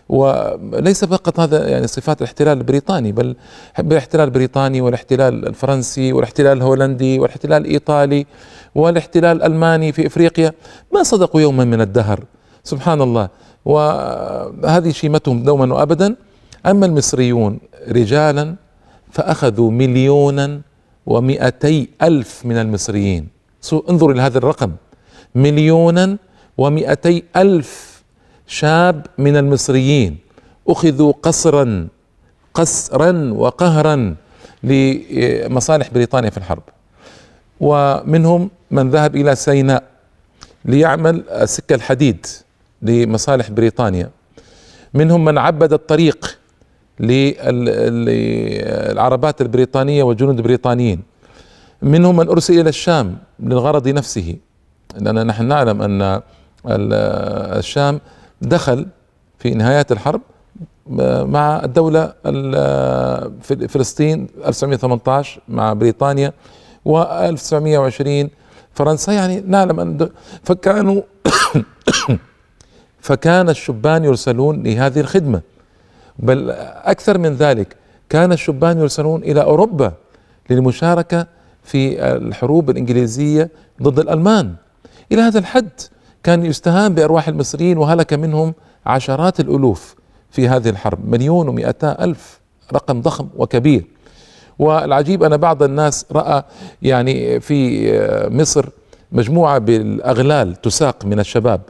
وليس 0.08 1.04
فقط 1.04 1.40
هذا 1.40 1.68
يعني 1.68 1.86
صفات 1.86 2.22
الاحتلال 2.22 2.58
البريطاني 2.58 3.12
بل 3.12 3.36
الاحتلال 3.78 4.24
البريطاني 4.24 4.80
والاحتلال 4.80 5.48
الفرنسي 5.48 6.12
والاحتلال 6.12 6.56
الهولندي 6.56 7.18
والاحتلال 7.18 7.66
الإيطالي 7.66 8.26
والاحتلال 8.74 9.36
الألماني 9.36 9.92
في 9.92 10.06
إفريقيا 10.06 10.52
ما 10.94 11.02
صدقوا 11.02 11.40
يوما 11.40 11.64
من 11.64 11.80
الدهر. 11.80 12.24
سبحان 12.64 13.02
الله. 13.02 13.28
وهذه 13.64 14.90
شيمتهم 14.90 15.42
دوما 15.42 15.74
وابدا. 15.74 16.16
أما 16.66 16.86
المصريون 16.86 17.58
رجالا 17.88 18.54
فأخذوا 19.10 19.70
مليونا 19.70 20.60
ومئتي 21.06 21.88
ألف 22.02 22.46
من 22.46 22.56
المصريين. 22.56 23.28
انظر 23.90 24.10
إلى 24.10 24.22
هذا 24.22 24.38
الرقم. 24.38 24.72
مليونا 25.34 26.18
ومئتي 26.58 27.24
ألف 27.36 28.02
شاب 28.46 29.06
من 29.18 29.36
المصريين 29.36 30.18
أخذوا 30.68 31.12
قصرا 31.22 31.88
قسرا 32.54 33.32
وقهرا 33.32 34.16
لمصالح 34.62 35.90
بريطانيا 35.90 36.30
في 36.30 36.36
الحرب. 36.36 36.62
ومنهم 37.60 38.50
من 38.70 38.90
ذهب 38.90 39.16
إلى 39.16 39.34
سيناء 39.36 39.84
ليعمل 40.64 41.24
سكة 41.44 41.74
الحديد 41.74 42.26
لمصالح 42.82 43.50
بريطانيا. 43.50 44.10
منهم 44.94 45.24
من 45.24 45.38
عبد 45.38 45.72
الطريق 45.72 46.38
للعربات 48.10 49.40
البريطانية 49.40 50.02
والجنود 50.02 50.36
البريطانيين 50.36 51.02
منهم 51.82 52.16
من 52.16 52.28
أرسل 52.28 52.60
إلى 52.60 52.68
الشام 52.68 53.18
للغرض 53.40 53.88
نفسه. 53.88 54.36
لأن 55.00 55.26
نحن 55.26 55.44
نعلم 55.44 55.82
أن 55.82 56.22
الشام 56.66 58.00
دخل 58.42 58.86
في 59.38 59.50
نهايات 59.50 59.92
الحرب 59.92 60.20
مع 61.26 61.64
الدولة 61.64 62.12
في 63.42 63.68
فلسطين 63.68 64.26
1918 64.46 65.40
مع 65.48 65.72
بريطانيا 65.72 66.32
و1920 66.88 68.28
فرنسا. 68.74 69.12
يعني 69.12 69.40
نعلم 69.40 69.80
أن 69.80 70.08
فكانوا 70.42 71.02
فكان 73.06 73.48
الشبان 73.48 74.04
يرسلون 74.04 74.62
لهذه 74.62 75.00
الخدمة. 75.00 75.40
بل 76.18 76.50
أكثر 76.84 77.18
من 77.18 77.34
ذلك 77.34 77.76
كان 78.08 78.32
الشبان 78.32 78.78
يرسلون 78.78 79.22
إلى 79.22 79.42
أوروبا 79.42 79.92
للمشاركة 80.50 81.26
في 81.62 82.06
الحروب 82.16 82.70
الإنجليزية 82.70 83.50
ضد 83.82 83.98
الألمان. 83.98 84.54
إلى 85.12 85.22
هذا 85.22 85.38
الحد 85.38 85.70
كان 86.24 86.44
يستهان 86.46 86.94
بأرواح 86.94 87.28
المصريين 87.28 87.78
وهلك 87.78 88.12
منهم 88.12 88.54
عشرات 88.86 89.40
الألوف 89.40 89.94
في 90.30 90.48
هذه 90.48 90.68
الحرب. 90.68 91.08
مليون 91.08 91.48
ومئتا 91.48 92.04
ألف 92.04 92.40
رقم 92.74 93.00
ضخم 93.00 93.28
وكبير. 93.36 93.84
والعجيب 94.58 95.22
أن 95.22 95.36
بعض 95.36 95.62
الناس 95.62 96.06
رأى 96.12 96.42
يعني 96.82 97.40
في 97.40 97.90
مصر 98.30 98.66
مجموعة 99.12 99.58
بالأغلال 99.58 100.60
تساق 100.60 101.04
من 101.04 101.20
الشباب. 101.20 101.60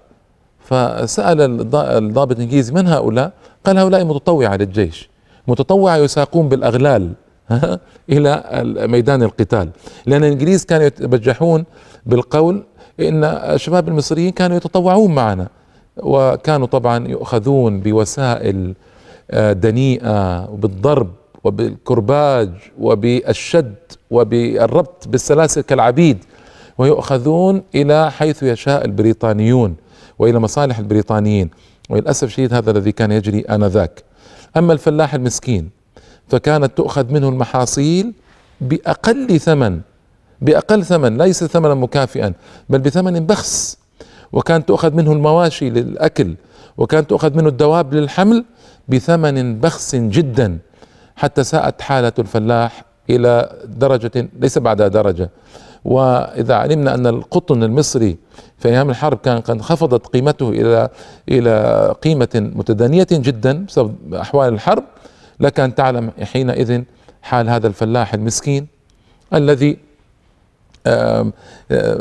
فسأل 0.60 1.40
الضابط 1.74 2.36
الإنجليزي 2.36 2.72
من 2.72 2.86
هؤلاء؟ 2.88 3.32
قال 3.66 3.78
هؤلاء 3.78 4.04
متطوعة 4.04 4.56
للجيش. 4.56 5.10
متطوعة 5.48 5.96
يساقون 5.96 6.48
بالأغلال 6.48 7.12
إلى 8.10 8.44
ميدان 8.88 9.22
القتال. 9.22 9.68
لأن 10.06 10.24
الإنجليز 10.24 10.64
كانوا 10.64 10.86
يتبجحون 10.86 11.64
بالقول 12.06 12.62
إن 13.00 13.24
الشباب 13.24 13.88
المصريين 13.88 14.30
كانوا 14.30 14.56
يتطوعون 14.56 15.14
معنا 15.14 15.48
وكانوا 15.96 16.66
طبعا 16.66 17.08
يؤخذون 17.08 17.80
بوسائل 17.80 18.74
آه، 19.30 19.52
دنيئة 19.52 20.50
وبالضرب 20.50 21.10
وبالكرباج 21.44 22.50
وبالشد 22.78 23.74
وبالربط 24.10 25.08
بالسلاسل 25.08 25.60
كالعبيد 25.60 26.18
ويؤخذون 26.78 27.62
إلى 27.74 28.10
حيث 28.10 28.42
يشاء 28.42 28.84
البريطانيون 28.84 29.76
وإلى 30.18 30.38
مصالح 30.38 30.78
البريطانيين 30.78 31.50
وللأسف 31.90 32.24
الشديد 32.24 32.54
هذا 32.54 32.70
الذي 32.70 32.92
كان 32.92 33.12
يجري 33.12 33.40
آنذاك. 33.40 34.02
أما 34.56 34.72
الفلاح 34.72 35.14
المسكين 35.14 35.70
فكانت 36.28 36.76
تؤخذ 36.76 37.12
منه 37.12 37.28
المحاصيل 37.28 38.12
بأقل 38.60 39.40
ثمن 39.40 39.80
بأقل 40.44 40.84
ثمن 40.84 41.18
ليس 41.18 41.44
ثمنا 41.44 41.74
مكافئا 41.74 42.32
بل 42.68 42.78
بثمن 42.78 43.26
بخس. 43.26 43.78
وكانت 44.32 44.68
تؤخذ 44.68 44.92
منه 44.94 45.12
المواشي 45.12 45.70
للأكل 45.70 46.34
وكانت 46.76 47.10
تؤخذ 47.10 47.36
منه 47.36 47.48
الدواب 47.48 47.94
للحمل 47.94 48.44
بثمن 48.88 49.60
بخس 49.60 49.94
جدا 49.96 50.58
حتى 51.16 51.44
ساءت 51.44 51.80
حالة 51.80 52.12
الفلاح 52.18 52.84
إلى 53.10 53.52
درجة 53.64 54.28
ليس 54.40 54.58
بعد 54.58 54.82
درجة. 54.82 55.30
وإذا 55.84 56.54
علمنا 56.54 56.94
أن 56.94 57.06
القطن 57.06 57.62
المصري 57.62 58.16
في 58.58 58.68
أيام 58.68 58.90
الحرب 58.90 59.18
كان 59.18 59.40
قد 59.40 59.50
انخفضت 59.50 60.06
قيمته 60.06 60.48
إلى 60.48 60.88
إلى 61.28 61.54
قيمة 62.02 62.28
متدنية 62.34 63.06
جدا 63.12 63.64
بسبب 63.64 64.14
أحوال 64.14 64.54
الحرب 64.54 64.84
لك 65.40 65.60
أن 65.60 65.74
تعلم 65.74 66.10
حينئذ 66.22 66.82
حال 67.22 67.48
هذا 67.48 67.66
الفلاح 67.66 68.14
المسكين 68.14 68.66
الذي 69.34 69.78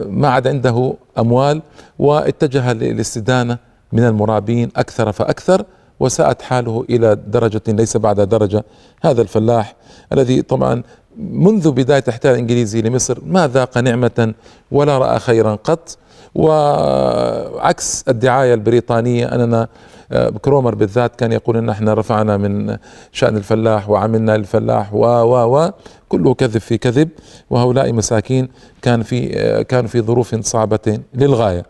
ما 0.10 0.28
عاد 0.28 0.48
عنده 0.48 0.94
أموال 1.18 1.62
واتجه 2.00 2.74
للاستدانة 2.74 3.58
من 3.92 4.04
المرابين 4.04 4.70
أكثر 4.76 5.12
فأكثر 5.12 5.66
وساءت 6.00 6.42
حاله 6.42 6.86
إلى 6.90 7.16
درجة 7.16 7.62
ليس 7.68 7.98
بعد 7.98 8.22
درجة 8.22 8.64
هذا 9.02 9.22
الفلاح 9.22 9.76
الذي 10.14 10.42
طبعا 10.42 10.84
منذ 11.18 11.72
بداية 11.72 12.04
الاحتلال 12.08 12.34
الإنجليزي 12.34 12.82
لمصر 12.82 13.18
ما 13.26 13.48
ذاق 13.48 13.78
نعمة 13.78 14.34
ولا 14.72 14.98
رأى 14.98 15.20
خيرا 15.20 15.56
قط. 15.56 15.98
وعكس 16.36 18.06
الدعاية 18.08 18.54
البريطانية 18.54 19.26
أننا 19.36 19.68
آه، 20.12 20.30
كرومر 20.30 20.76
بالذات 20.76 21.16
كان 21.16 21.32
يقول 21.32 21.58
إن 21.58 21.70
إحنا 21.70 21.94
رفعنا 21.94 22.38
من 22.38 22.78
شأن 23.12 23.38
الفلاح 23.38 23.90
وعملنا 23.90 24.38
للفلاح 24.38 24.94
و 24.94 25.06
و 25.06 25.58
و 25.58 25.72
كله 26.10 26.34
كذب 26.34 26.58
في 26.58 26.78
كذب. 26.78 27.10
وهؤلاء 27.50 27.94
مساكين 27.94 28.50
كان 28.82 29.04
في 29.04 29.40
آه، 29.40 29.62
كانوا 29.62 29.90
في 29.90 30.02
ظروف 30.02 30.36
صعبة 30.36 31.00
للغاية. 31.14 31.66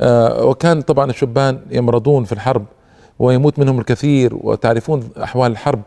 آه، 0.00 0.44
وكان 0.44 0.80
طبعا 0.80 1.10
الشبان 1.10 1.60
يمرضون 1.70 2.24
في 2.24 2.32
الحرب 2.32 2.64
ويموت 3.18 3.58
منهم 3.58 3.78
الكثير 3.78 4.34
وتعرفون 4.34 5.08
أحوال 5.22 5.52
الحرب. 5.52 5.80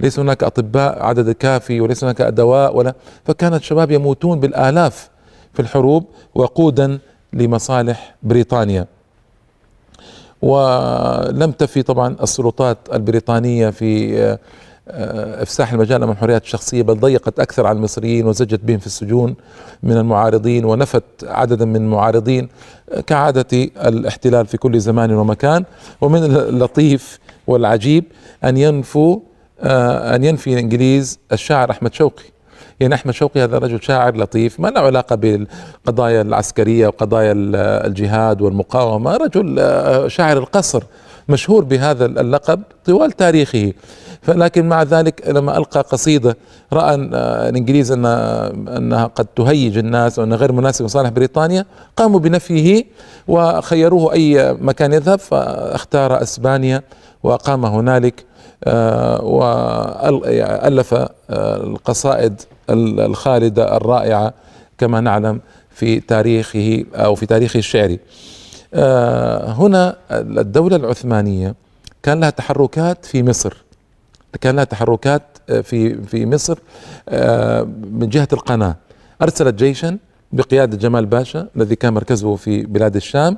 ليس 0.00 0.18
هناك 0.18 0.42
أطباء 0.44 1.02
عدد 1.02 1.30
كافي 1.30 1.80
وليس 1.80 2.04
هناك 2.04 2.22
دواء 2.22 2.76
ولا 2.76 2.94
فكانت 3.24 3.54
الشباب 3.54 3.90
يموتون 3.90 4.40
بالآلاف 4.40 5.10
في 5.52 5.60
الحروب 5.62 6.04
وقودا 6.34 6.98
لمصالح 7.32 8.14
بريطانيا. 8.22 8.86
ولم 10.42 11.52
تفي 11.52 11.82
طبعا 11.82 12.16
السلطات 12.22 12.78
البريطانية 12.92 13.70
في 13.70 14.18
آه، 14.88 15.42
إفساح 15.42 15.72
المجال 15.72 16.02
امام 16.02 16.10
الحريات 16.10 16.44
الشخصية 16.44 16.82
بل 16.82 17.00
ضيقت 17.00 17.40
أكثر 17.40 17.66
على 17.66 17.76
المصريين 17.76 18.26
وزجت 18.26 18.60
بهم 18.64 18.78
في 18.78 18.86
السجون 18.86 19.34
من 19.82 19.96
المعارضين 19.96 20.64
ونفت 20.64 21.02
عددا 21.22 21.64
من 21.64 21.76
المعارضين 21.76 22.48
كعادة 23.06 23.46
الاحتلال 23.76 24.46
في 24.46 24.56
كل 24.56 24.80
زمان 24.80 25.12
ومكان. 25.12 25.64
ومن 26.00 26.24
اللطيف 26.24 27.18
والعجيب 27.46 28.04
أن 28.44 28.56
ينفوا 28.56 29.18
آه، 29.62 30.14
أن 30.16 30.24
ينفي 30.24 30.52
الإنجليز 30.52 31.18
الشاعر 31.32 31.70
أحمد 31.70 31.94
شوقي. 31.94 32.24
يعني 32.80 32.94
أحمد 32.94 33.14
شوقي 33.14 33.40
هذا 33.44 33.58
رجل 33.58 33.82
شاعر 33.82 34.16
لطيف 34.16 34.60
ما 34.60 34.68
له 34.68 34.80
علاقة 34.80 35.16
بالقضايا 35.16 36.22
العسكرية 36.22 36.86
وقضايا 36.86 37.32
الجهاد 37.86 38.42
والمقاومة 38.42 39.16
رجل 39.16 39.56
آه، 39.58 40.08
شاعر 40.08 40.38
القصر 40.38 40.82
مشهور 41.28 41.64
بهذا 41.64 42.04
اللقب 42.04 42.62
طوال 42.84 43.12
تاريخه. 43.12 43.72
فلكن 44.22 44.68
مع 44.68 44.82
ذلك 44.82 45.28
لما 45.28 45.58
ألقى 45.58 45.80
قصيدة 45.80 46.36
رأى 46.72 47.10
آه، 47.14 47.48
الإنجليز 47.48 47.92
أن 47.92 48.06
أنها 48.68 49.04
قد 49.06 49.26
تهيج 49.26 49.78
الناس 49.78 50.18
وانها 50.18 50.36
غير 50.36 50.52
مناسبه 50.52 50.86
لصالح 50.86 51.08
بريطانيا 51.10 51.66
قاموا 51.96 52.20
بنفيه 52.20 52.84
وخيروه 53.28 54.12
أي 54.12 54.56
مكان 54.60 54.92
يذهب 54.92 55.18
فاختار 55.18 56.22
أسبانيا 56.22 56.82
وأقام 57.22 57.64
هنالك 57.64 58.24
آه، 58.64 59.24
والف 59.24 60.94
القصائد 61.30 62.42
الخالدة 62.70 63.76
الرائعة 63.76 64.34
كما 64.78 65.00
نعلم 65.00 65.40
في 65.70 66.00
تاريخه 66.00 66.84
أو 66.94 67.14
في 67.14 67.26
تاريخه 67.26 67.58
الشعري. 67.58 67.98
آه، 68.74 69.52
هنا 69.52 69.96
الدولة 70.10 70.76
العثمانية 70.76 71.54
كان 72.02 72.20
لها 72.20 72.30
تحركات 72.30 73.04
في 73.04 73.22
مصر. 73.22 73.56
كان 74.40 74.56
لها 74.56 74.64
تحركات 74.64 75.22
آه، 75.50 75.60
في 75.60 76.02
في 76.02 76.26
مصر 76.26 76.58
آه، 77.08 77.62
من 77.92 78.08
جهة 78.08 78.28
القناة. 78.32 78.76
أرسلت 79.22 79.54
جيشا 79.54 79.98
بقيادة 80.32 80.76
جمال 80.76 81.06
باشا 81.06 81.48
الذي 81.56 81.76
كان 81.76 81.92
مركزه 81.94 82.36
في 82.36 82.62
بلاد 82.62 82.96
الشام. 82.96 83.36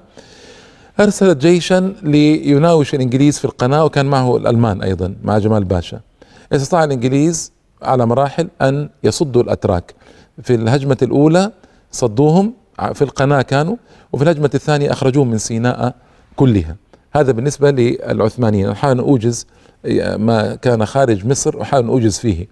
أرسلت 1.03 1.39
جيشا 1.39 1.95
ليناوش 2.03 2.95
الإنجليز 2.95 3.39
في 3.39 3.45
القناة 3.45 3.85
وكان 3.85 4.07
معه 4.07 4.37
الألمان 4.37 4.83
أيضا 4.83 5.15
مع 5.25 5.39
جمال 5.39 5.65
باشا. 5.65 6.01
استطاع 6.53 6.85
الإنجليز 6.85 7.53
على 7.83 8.07
مراحل 8.07 8.49
أن 8.63 8.89
يصدوا 9.05 9.43
الأتراك. 9.43 9.95
في 10.43 10.55
الهجمة 10.55 10.97
الأولى 11.03 11.53
صدوهم 11.91 12.53
في 12.95 13.03
القناة 13.03 13.43
كانوا 13.43 13.77
وفي 14.13 14.25
الهجمة 14.25 14.51
الثانية 14.55 14.93
أخرجوهم 14.93 15.31
من 15.31 15.39
سيناء 15.39 15.95
كلها. 16.37 16.77
هذا 17.13 17.33
بالنسبة 17.33 17.71
للعثمانيين. 17.71 18.69
أحاول 18.69 18.99
أوجز 18.99 19.47
ما 20.17 20.55
كان 20.55 20.87
خارج 20.87 21.27
مصر 21.27 21.63
أحاول 21.63 21.87
أوجز 21.87 22.19
فيه. 22.19 22.47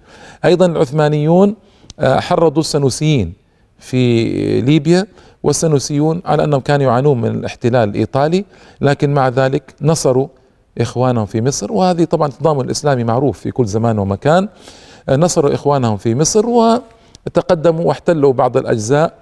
أيضا 0.44 0.66
العثمانيون 0.66 1.54
آه، 2.00 2.20
حرضوا 2.20 2.60
السنوسيين 2.60 3.32
في 3.78 4.60
ليبيا. 4.60 5.06
والسنوسيون 5.42 6.22
على 6.24 6.44
أنهم 6.44 6.60
كانوا 6.60 6.86
يعانون 6.86 7.20
من 7.20 7.28
الاحتلال 7.30 7.88
الإيطالي 7.88 8.44
لكن 8.80 9.14
مع 9.14 9.28
ذلك 9.28 9.74
نصروا 9.82 10.28
إخوانهم 10.78 11.26
في 11.26 11.40
مصر. 11.40 11.72
وهذه 11.72 12.04
طبعا 12.04 12.28
التضامن 12.28 12.60
الإسلامي 12.60 13.04
معروف 13.04 13.38
في 13.38 13.50
كل 13.50 13.66
زمان 13.66 13.98
ومكان. 13.98 14.48
نصروا 15.08 15.54
إخوانهم 15.54 15.96
في 15.96 16.14
مصر 16.14 16.46
وتقدموا 16.46 17.84
واحتلوا 17.84 18.32
بعض 18.32 18.56
الأجزاء 18.56 19.14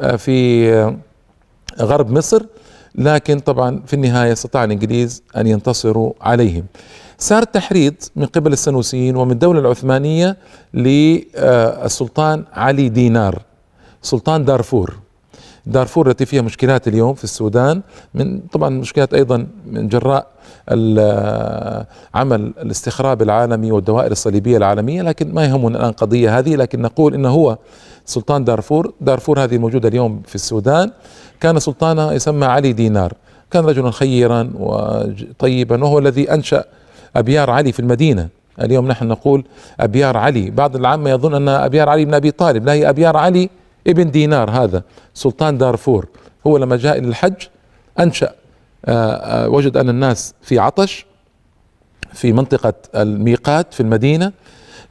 آه، 0.00 0.16
في 0.16 0.68
آه، 0.74 0.96
غرب 1.80 2.10
مصر. 2.10 2.42
لكن 2.94 3.38
طبعا 3.38 3.82
في 3.86 3.94
النهاية 3.94 4.32
استطاع 4.32 4.64
الإنجليز 4.64 5.22
أن 5.36 5.46
ينتصروا 5.46 6.12
عليهم. 6.20 6.64
صار 7.18 7.42
تحريض 7.42 7.94
من 8.16 8.26
قبل 8.26 8.52
السنوسيين 8.52 9.16
ومن 9.16 9.30
الدولة 9.32 9.60
العثمانية 9.60 10.36
للسلطان 10.74 12.44
علي 12.52 12.88
دينار 12.88 13.42
سلطان 14.02 14.44
دارفور. 14.44 15.07
دارفور 15.66 16.10
التي 16.10 16.26
فيها 16.26 16.42
مشكلات 16.42 16.88
اليوم 16.88 17.14
في 17.14 17.24
السودان 17.24 17.82
من 18.14 18.40
طبعا 18.40 18.68
مشكلات 18.68 19.14
أيضا 19.14 19.46
من 19.66 19.88
جراء 19.88 20.26
عمل 22.14 22.52
الاستخراب 22.62 23.22
العالمي 23.22 23.72
والدوائر 23.72 24.10
الصليبية 24.10 24.56
العالمية 24.56 25.02
لكن 25.02 25.34
ما 25.34 25.44
يهمنا 25.44 25.78
الآن 25.78 25.92
قضية 25.92 26.38
هذه 26.38 26.56
لكن 26.56 26.82
نقول 26.82 27.14
إنه 27.14 27.28
هو 27.28 27.58
سلطان 28.04 28.44
دارفور. 28.44 28.92
دارفور 29.00 29.44
هذه 29.44 29.56
الموجودة 29.56 29.88
اليوم 29.88 30.22
في 30.26 30.34
السودان 30.34 30.90
كان 31.40 31.58
سلطانها 31.58 32.12
يسمى 32.12 32.46
علي 32.46 32.72
دينار. 32.72 33.12
كان 33.50 33.64
رجلا 33.64 33.90
خيرا 33.90 34.50
وطيبا 34.58 35.84
وهو 35.84 35.98
الذي 35.98 36.32
أنشأ 36.32 36.64
أبيار 37.16 37.50
علي 37.50 37.72
في 37.72 37.80
المدينة. 37.80 38.28
اليوم 38.62 38.88
نحن 38.88 39.08
نقول 39.08 39.44
أبيار 39.80 40.16
علي. 40.16 40.50
بعض 40.50 40.76
العامة 40.76 41.10
يظن 41.10 41.34
أن 41.34 41.48
أبيار 41.48 41.88
علي 41.88 42.04
بن 42.04 42.14
أبي 42.14 42.30
طالب 42.30 42.64
لا 42.64 42.72
هي 42.72 42.88
أبيار 42.88 43.16
علي 43.16 43.50
ابن 43.88 44.10
دينار 44.10 44.50
هذا 44.50 44.82
سلطان 45.14 45.58
دارفور. 45.58 46.06
هو 46.46 46.56
لما 46.58 46.76
جاء 46.76 46.98
إلى 46.98 47.08
الحج 47.08 47.46
أنشأ 48.00 48.32
آه، 48.84 49.14
آه، 49.14 49.48
وجد 49.48 49.76
أن 49.76 49.88
الناس 49.88 50.34
في 50.42 50.58
عطش 50.58 51.06
في 52.12 52.32
منطقة 52.32 52.74
الميقات 52.94 53.74
في 53.74 53.80
المدينة 53.80 54.32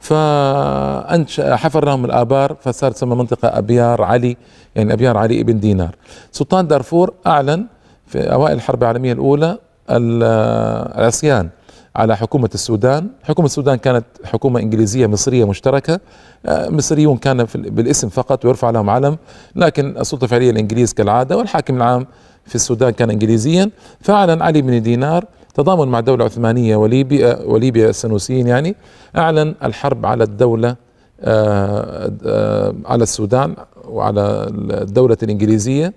فأنشأ 0.00 1.56
حفر 1.56 1.84
لهم 1.84 2.04
الآبار 2.04 2.56
فصارت 2.62 2.94
تسمى 2.94 3.16
منطقة 3.16 3.58
أبيار 3.58 4.02
علي 4.02 4.36
يعني 4.74 4.92
أبيار 4.92 5.16
علي 5.16 5.40
ابن 5.40 5.60
دينار. 5.60 5.94
سلطان 6.32 6.66
دارفور 6.66 7.14
أعلن 7.26 7.66
في 8.06 8.32
أوائل 8.32 8.56
الحرب 8.56 8.82
العالمية 8.82 9.12
الأولى 9.12 9.58
العصيان. 9.90 11.48
على 11.96 12.16
حكومة 12.16 12.50
السودان. 12.54 13.08
حكومة 13.22 13.46
السودان 13.46 13.76
كانت 13.76 14.04
حكومة 14.24 14.60
إنجليزية 14.60 15.06
مصرية 15.06 15.44
مشتركة. 15.44 16.00
آه، 16.46 16.68
مصريون 16.68 17.16
كان 17.16 17.46
بالاسم 17.54 18.08
فقط 18.08 18.44
ويرفع 18.44 18.70
لهم 18.70 18.90
علم 18.90 19.18
لكن 19.56 19.96
السلطة 19.98 20.24
الفعلية 20.24 20.50
الإنجليز 20.50 20.94
كالعادة 20.94 21.36
والحاكم 21.36 21.76
العام 21.76 22.06
في 22.46 22.54
السودان 22.54 22.90
كان 22.90 23.10
إنجليزيا. 23.10 23.70
فأعلن 24.00 24.42
علي 24.42 24.62
بن 24.62 24.82
دينار 24.82 25.24
تضامن 25.54 25.88
مع 25.88 25.98
الدولة 25.98 26.26
العثمانية 26.26 26.76
وليبيا 26.76 27.38
وليبيا 27.44 27.88
السنوسيين 27.90 28.46
يعني 28.46 28.74
أعلن 29.16 29.54
الحرب 29.64 30.06
على 30.06 30.24
الدولة 30.24 30.76
آه، 31.20 32.12
آه، 32.26 32.74
على 32.86 33.02
السودان 33.02 33.54
وعلى 33.88 34.46
الدولة 34.70 35.16
الإنجليزية. 35.22 35.92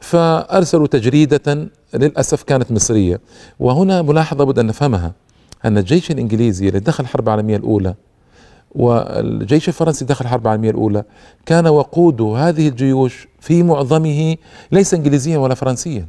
فأرسلوا 0.00 0.86
تجريدة 0.86 1.68
للأسف 1.94 2.42
كانت 2.42 2.72
مصرية. 2.72 3.20
وهنا 3.60 4.02
ملاحظة 4.02 4.44
بد 4.44 4.58
أن 4.58 4.66
نفهمها 4.66 5.12
أن 5.64 5.78
الجيش 5.78 6.10
الإنجليزي 6.10 6.68
اللي 6.68 6.80
دخل 6.80 7.04
الحرب 7.04 7.28
العالمية 7.28 7.56
الأولى 7.56 7.94
والجيش 8.74 9.68
الفرنسي 9.68 10.04
دخل 10.04 10.24
الحرب 10.24 10.42
العالمية 10.46 10.70
الأولى 10.70 11.04
كان 11.46 11.66
وقود 11.66 12.20
هذه 12.20 12.68
الجيوش 12.68 13.28
في 13.40 13.62
معظمه 13.62 14.36
ليس 14.72 14.94
إنجليزيا 14.94 15.38
ولا 15.38 15.54
فرنسيا. 15.54 16.06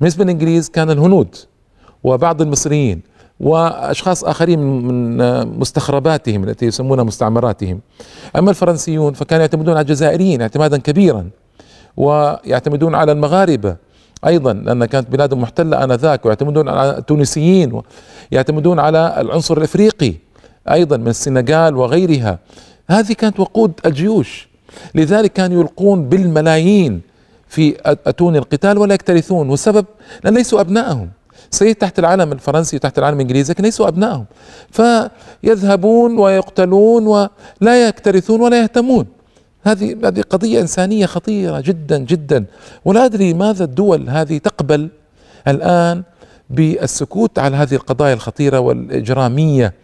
بالنسبة 0.00 0.24
للإنجليز 0.24 0.68
كان 0.68 0.90
الهنود 0.90 1.36
وبعض 2.04 2.42
المصريين 2.42 3.00
وأشخاص 3.40 4.24
آخرين 4.24 4.58
من 4.58 5.18
مستخرباتهم 5.58 6.44
التي 6.44 6.66
يسمونها 6.66 7.04
مستعمراتهم. 7.04 7.80
أما 8.36 8.50
الفرنسيون 8.50 9.12
فكانوا 9.12 9.40
يعتمدون 9.40 9.74
على 9.74 9.80
الجزائريين 9.80 10.42
اعتمادا 10.42 10.78
كبيرا. 10.78 11.30
ويعتمدون 11.96 12.94
على 12.94 13.12
المغاربة 13.12 13.76
أيضا 14.26 14.52
لأن 14.52 14.84
كانت 14.84 15.10
بلادهم 15.10 15.40
محتلة 15.40 15.84
آنذاك 15.84 16.26
ويعتمدون 16.26 16.68
على 16.68 16.98
التونسيين 16.98 17.82
يعتمدون 18.32 18.78
على 18.78 19.14
العنصر 19.18 19.58
الإفريقي 19.58 20.14
أيضا 20.70 20.96
من 20.96 21.08
السنغال 21.08 21.76
وغيرها. 21.76 22.38
هذه 22.90 23.12
كانت 23.12 23.40
وقود 23.40 23.72
الجيوش. 23.86 24.48
لذلك 24.94 25.32
كانوا 25.32 25.60
يلقون 25.60 26.08
بالملايين 26.08 27.00
في 27.48 27.76
أتون 27.84 28.36
القتال 28.36 28.78
ولا 28.78 28.94
يكترثون. 28.94 29.50
والسبب 29.50 29.86
لأن 30.24 30.34
ليسوا 30.34 30.60
أبنائهم. 30.60 31.10
سيد 31.50 31.74
تحت 31.74 31.98
العلم 31.98 32.32
الفرنسي 32.32 32.76
وتحت 32.76 32.98
العلم 32.98 33.16
الإنجليزي 33.16 33.52
لكن 33.52 33.64
ليسوا 33.64 33.88
أبنائهم. 33.88 34.24
فيذهبون 34.70 36.18
ويقتلون 36.18 37.06
ولا 37.06 37.88
يكترثون 37.88 38.40
ولا 38.40 38.62
يهتمون. 38.62 39.06
هذه 39.66 39.96
هذه 40.04 40.20
قضية 40.30 40.60
إنسانية 40.60 41.06
خطيرة 41.06 41.60
جدا 41.60 41.98
جدا. 41.98 42.44
ولا 42.84 43.04
أدري 43.04 43.34
ماذا 43.34 43.64
الدول 43.64 44.10
هذه 44.10 44.38
تقبل 44.38 44.88
الآن 45.48 46.02
بالسكوت 46.50 47.38
على 47.38 47.56
هذه 47.56 47.74
القضايا 47.74 48.14
الخطيرة 48.14 48.58
والإجرامية. 48.58 49.74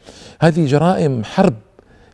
هذه 0.40 0.66
جرائم 0.66 1.24
حرب 1.24 1.54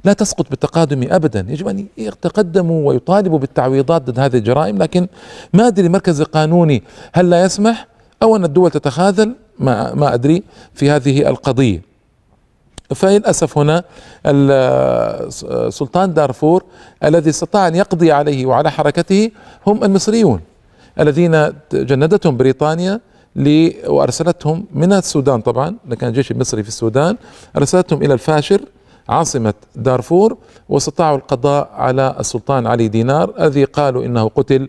لا 0.04 0.12
تسقط 0.12 0.50
بالتقادم 0.50 1.07
ابدا. 1.11 1.46
يجب 1.48 1.68
أن 1.68 1.87
يتقدموا 1.98 2.88
ويطالبوا 2.88 3.38
بالتعويضات 3.38 4.02
ضد 4.02 4.18
هذه 4.18 4.37
الجرائم 4.37 4.78
لكن 4.78 5.09
ما 5.52 5.66
أدري 5.66 5.87
المركز 5.87 6.20
القانوني 6.20 6.83
هل 7.12 7.31
لا 7.31 7.44
يسمح 7.44 7.87
أو 8.22 8.37
أن 8.37 8.44
الدول 8.44 8.70
تتخاذل 8.70 9.35
ما 9.59 9.94
ما 9.94 10.14
أدري 10.14 10.42
في 10.74 10.90
هذه 10.90 11.28
القضية. 11.28 11.83
فللأسف 12.94 13.59
هنا 13.59 13.85
سلطان 15.68 16.14
دارفور 16.14 16.64
الذي 17.05 17.31
استطاع 17.31 17.68
أن 17.68 17.74
يقضي 17.74 18.12
عليه 18.12 18.46
وعلى 18.46 18.70
حركته 18.70 19.31
هم 19.66 19.85
المصريون 19.85 20.40
الذين 21.01 21.53
جندتهم 21.72 22.37
بريطانيا 22.37 23.01
وأرسلتهم 23.87 24.64
من 24.74 24.92
السودان 24.92 25.40
طبعا 25.40 25.77
كان 26.01 26.09
الجيش 26.09 26.31
المصري 26.31 26.62
في 26.62 26.68
السودان 26.68 27.16
أرسلتهم 27.57 28.03
إلى 28.03 28.14
الفاشر 28.14 28.61
عاصمة 29.09 29.55
دارفور 29.77 30.37
واستطاعوا 30.68 31.16
القضاء 31.16 31.70
على 31.74 32.16
السلطان 32.20 32.66
علي 32.66 32.88
دينار 32.88 33.35
الذي 33.40 33.64
قالوا 33.64 34.05
إنه 34.05 34.29
قتل 34.29 34.68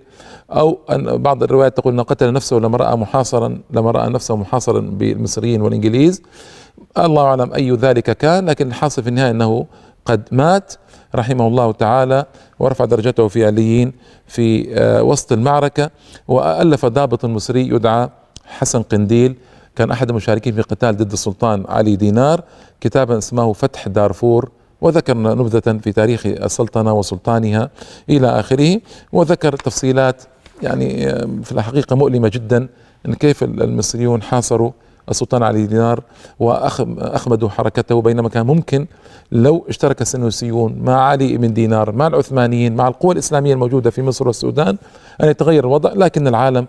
أو 0.51 0.77
أن 0.91 1.17
بعض 1.17 1.43
الروايات 1.43 1.77
تقول 1.77 1.93
إنه 1.93 2.03
قتل 2.03 2.33
نفسه 2.33 2.55
لما 2.57 2.77
رأى 2.77 2.95
محاصرا 2.95 3.59
لما 3.71 3.91
رأى 3.91 4.09
نفسه 4.09 4.35
محاصرا 4.35 4.79
بالمصريين 4.79 5.61
والإنجليز. 5.61 6.21
الله 6.97 7.23
أعلم 7.23 7.53
أي 7.53 7.71
ذلك 7.71 8.17
كان 8.17 8.49
لكن 8.49 8.67
الحاصل 8.67 9.03
في 9.03 9.09
النهاية 9.09 9.31
أنه 9.31 9.65
قد 10.05 10.21
مات. 10.31 10.73
رحمه 11.15 11.47
الله 11.47 11.71
تعالى 11.71 12.25
ورفع 12.59 12.85
درجته 12.85 13.27
في 13.27 13.45
عليين 13.45 13.93
في 14.27 14.75
آه، 14.77 15.03
وسط 15.03 15.31
المعركة 15.31 15.89
وألف 16.27 16.85
ضابط 16.85 17.25
مصري 17.25 17.67
يدعى 17.67 18.09
حسن 18.45 18.81
قنديل. 18.81 19.35
كان 19.75 19.91
أحد 19.91 20.09
المشاركين 20.09 20.55
في 20.55 20.61
قتال 20.61 20.97
ضد 20.97 21.11
السلطان 21.11 21.65
علي 21.69 21.95
دينار. 21.95 22.43
كتابا 22.81 23.17
اسمه 23.17 23.53
فتح 23.53 23.87
دارفور 23.87 24.49
وذكر 24.81 25.17
نبذة 25.17 25.77
في 25.77 25.91
تاريخ 25.91 26.25
السلطنة 26.25 26.93
وسلطانها 26.93 27.69
إلى 28.09 28.39
آخره 28.39 28.81
وذكر 29.11 29.55
تفصيلات 29.55 30.23
يعني 30.63 31.09
في 31.43 31.51
الحقيقة 31.51 31.95
مؤلمة 31.95 32.31
جدا 32.33 32.67
أن 33.05 33.13
كيف 33.13 33.43
المصريون 33.43 34.21
حاصروا 34.21 34.71
السلطان 35.09 35.43
علي 35.43 35.65
دينار 35.65 36.03
وأخمدوا 36.39 37.49
حركته 37.49 38.01
بينما 38.01 38.29
كان 38.29 38.45
ممكن 38.45 38.87
لو 39.31 39.65
اشترك 39.69 40.01
السنوسيون 40.01 40.79
مع 40.83 41.01
علي 41.01 41.37
بن 41.37 41.53
دينار 41.53 41.91
مع 41.91 42.07
العثمانيين 42.07 42.75
مع 42.75 42.87
القوى 42.87 43.13
الإسلامية 43.13 43.53
الموجودة 43.53 43.89
في 43.89 44.01
مصر 44.01 44.27
والسودان 44.27 44.77
أن 45.23 45.29
يتغير 45.29 45.63
الوضع 45.63 45.93
لكن 45.93 46.27
العالم 46.27 46.67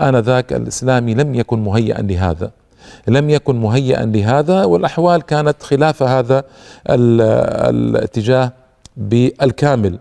آنذاك 0.00 0.52
الإسلامي 0.52 1.14
لم 1.14 1.34
يكن 1.34 1.64
مهيئا 1.64 2.02
لهذا. 2.02 2.50
لم 3.08 3.30
يكن 3.30 3.56
مهيئا 3.56 4.04
لهذا 4.06 4.64
والأحوال 4.64 5.22
كانت 5.22 5.62
خلاف 5.62 6.02
هذا 6.02 6.44
الاتجاه 6.88 8.52
بالكامل. 8.96 9.98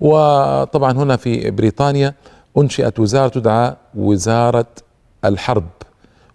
وطبعا 0.00 0.92
هنا 0.92 1.16
في 1.16 1.50
بريطانيا 1.50 2.14
أنشئت 2.58 3.00
وزارة 3.00 3.28
تدعى 3.28 3.76
وزارة 3.94 4.66
الحرب. 5.24 5.64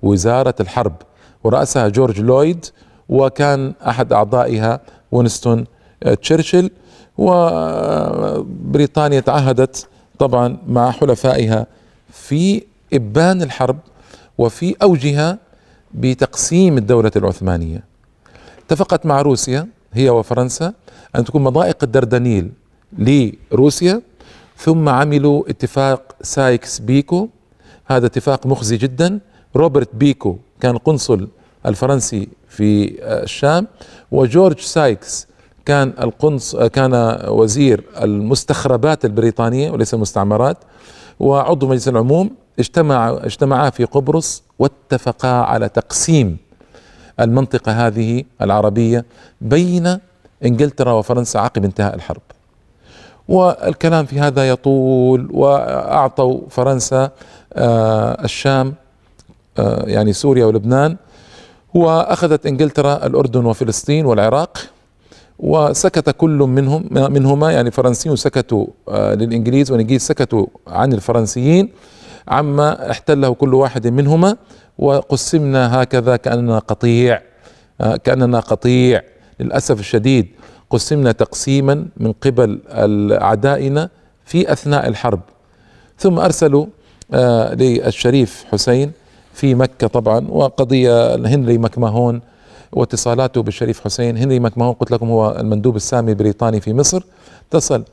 وزارة 0.02 0.56
الحرب 0.60 0.94
ورأسها 1.44 1.88
جورج 1.88 2.22
لويد 2.22 2.66
وكان 3.10 3.74
أحد 3.88 4.14
أعضائها 4.14 4.80
وينستون 5.12 5.66
تشرشل. 6.22 6.70
وبريطانيا 7.18 9.20
تعهدت 9.20 9.88
طبعا 10.20 10.58
مع 10.68 10.92
حلفائها 10.92 11.68
في 12.12 12.64
إبان 12.94 13.42
الحرب 13.42 13.78
وفي 14.38 14.76
أوجها 14.84 15.38
بتقسيم 15.94 16.78
الدولة 16.78 17.12
العثمانية. 17.16 17.84
اتفقت 18.66 19.06
مع 19.06 19.22
روسيا 19.22 19.68
هي 19.94 20.10
وفرنسا 20.10 20.74
أن 21.16 21.24
تكون 21.24 21.44
مضائق 21.44 21.78
الدردنيل 21.84 22.52
لروسيا. 22.98 24.02
ثم 24.58 24.90
عملوا 24.90 25.50
اتفاق 25.50 26.16
سايكس 26.22 26.80
بيكو 26.80 27.30
هذا 27.86 28.06
اتفاق 28.06 28.48
مخزي 28.48 28.78
جدا 28.78 29.20
روبرت 29.56 29.90
بيكو 29.96 30.38
كان 30.62 30.76
القنصل 30.76 31.28
الفرنسي 31.66 32.30
في 32.50 32.96
الشام 33.04 33.68
وجورج 34.12 34.60
سايكس 34.60 35.28
كان 35.66 35.94
القنص 36.02 36.56
كان 36.56 37.20
وزير 37.28 37.84
المستخربات 38.02 39.06
البريطانية 39.06 39.72
وليس 39.72 39.94
المستعمرات 39.94 40.58
وعضو 41.20 41.68
مجلس 41.68 41.88
العموم 41.88 42.30
اجتمع 42.60 43.10
اجتمعا 43.10 43.70
في 43.70 43.84
قبرص 43.86 44.44
واتفقا 44.60 45.28
على 45.28 45.70
تقسيم 45.70 46.38
المنطقة 47.20 47.72
هذه 47.88 48.24
العربية 48.42 49.06
بين 49.42 49.98
إنجلترا 50.46 50.92
وفرنسا 50.92 51.38
عقب 51.38 51.66
انتهاء 51.66 51.96
الحرب. 51.96 52.22
والكلام 53.28 54.06
في 54.06 54.20
هذا 54.20 54.50
يطول 54.50 55.30
وأعطوا 55.32 56.42
فرنسا 56.50 57.12
آه 57.54 58.24
الشام 58.24 58.74
يعني 59.88 60.14
سوريا 60.14 60.46
ولبنان 60.46 60.98
واخذت 61.74 62.46
إنجلترا 62.46 63.06
الأردن 63.06 63.46
وفلسطين 63.46 64.06
والعراق 64.06 64.58
وسكت 65.40 66.10
كل 66.10 66.38
منهم 66.38 66.86
منهما 66.92 67.52
يعني 67.52 67.72
فرنسيون 67.72 68.16
سكتوا 68.16 68.68
آه 68.90 69.14
للإنجليز 69.14 69.72
والإنجليز 69.72 70.02
سكتوا 70.02 70.46
عن 70.68 70.94
الفرنسيين 70.94 71.70
عما 72.28 72.92
احتله 72.92 73.34
كل 73.34 73.54
واحد 73.54 73.88
منهما 73.88 74.38
وقسمنا 74.78 75.82
هكذا 75.84 76.16
كأننا 76.16 76.60
قطيع 76.60 77.22
آه 77.82 77.96
كأننا 77.96 78.40
قطيع 78.40 79.02
للأسف 79.40 79.80
الشديد. 79.80 80.28
قسمنا 80.70 81.12
تقسيما 81.12 81.86
من 81.98 82.12
قبل 82.12 82.60
اعدائنا 83.12 83.90
في 84.26 84.52
أثناء 84.52 84.88
الحرب. 84.88 85.20
ثم 85.98 86.20
أرسلوا 86.20 86.66
آه 87.14 87.54
للشريف 87.54 88.46
حسين 88.52 88.92
في 89.34 89.56
مكة 89.56 89.88
طبعا 89.88 90.28
وقضية 90.30 91.16
هنري 91.16 91.58
مكماهون 91.58 92.22
واتصالاته 92.72 93.44
بالشريف 93.44 93.80
حسين. 93.80 94.18
هنري 94.18 94.40
ماكماهون 94.40 94.74
قلت 94.74 94.92
لكم 94.92 95.10
هو 95.10 95.38
المندوب 95.40 95.76
السامي 95.76 96.12
البريطاني 96.12 96.62
في 96.62 96.74
مصر. 96.74 97.04
اتصل 97.50 97.84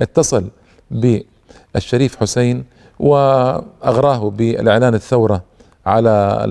اتصل 0.00 0.44
بالشريف 0.90 2.16
حسين 2.16 2.64
وأغراه 3.00 4.30
بالإعلان 4.30 4.94
الثورة 4.94 5.42
على 5.86 6.44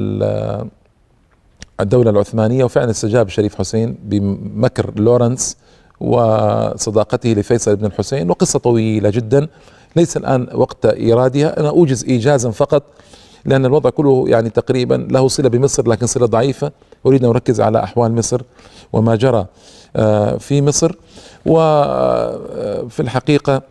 الدولة 1.80 2.10
العثمانية 2.10 2.64
وفعلا 2.64 2.92
استجاب 2.92 3.28
الشريف 3.28 3.56
حسين 3.56 3.98
بمكر 4.04 5.00
لورنس 5.00 5.58
وصداقته 6.00 7.30
لفيصل 7.30 7.76
بن 7.76 7.86
الحسين. 7.86 8.30
وقصة 8.30 8.60
طويلة 8.60 9.10
جدا 9.10 9.48
ليس 9.96 10.18
الآن 10.18 10.48
وقت 10.54 10.86
إيرادها 10.86 11.60
أنا 11.60 11.70
أوجز 11.70 12.06
إيجازا 12.06 12.52
فقط 12.52 12.84
لأن 13.46 13.66
الوضع 13.66 13.90
كله 13.90 14.26
يعني 14.28 14.50
تقريبا 14.50 15.08
له 15.12 15.28
صلة 15.28 15.50
بمصر 15.50 15.88
لكن 15.88 16.06
صلة 16.06 16.26
ضعيفة. 16.26 16.72
أريد 17.06 17.24
أن 17.24 17.30
أركز 17.30 17.62
على 17.62 17.84
أحوال 17.84 18.16
مصر 18.16 18.42
وما 18.94 19.16
جرى 19.16 19.46
آه، 19.96 20.38
في 20.38 20.62
مصر. 20.62 20.96
وفي 21.46 23.00
الحقيقة 23.00 23.62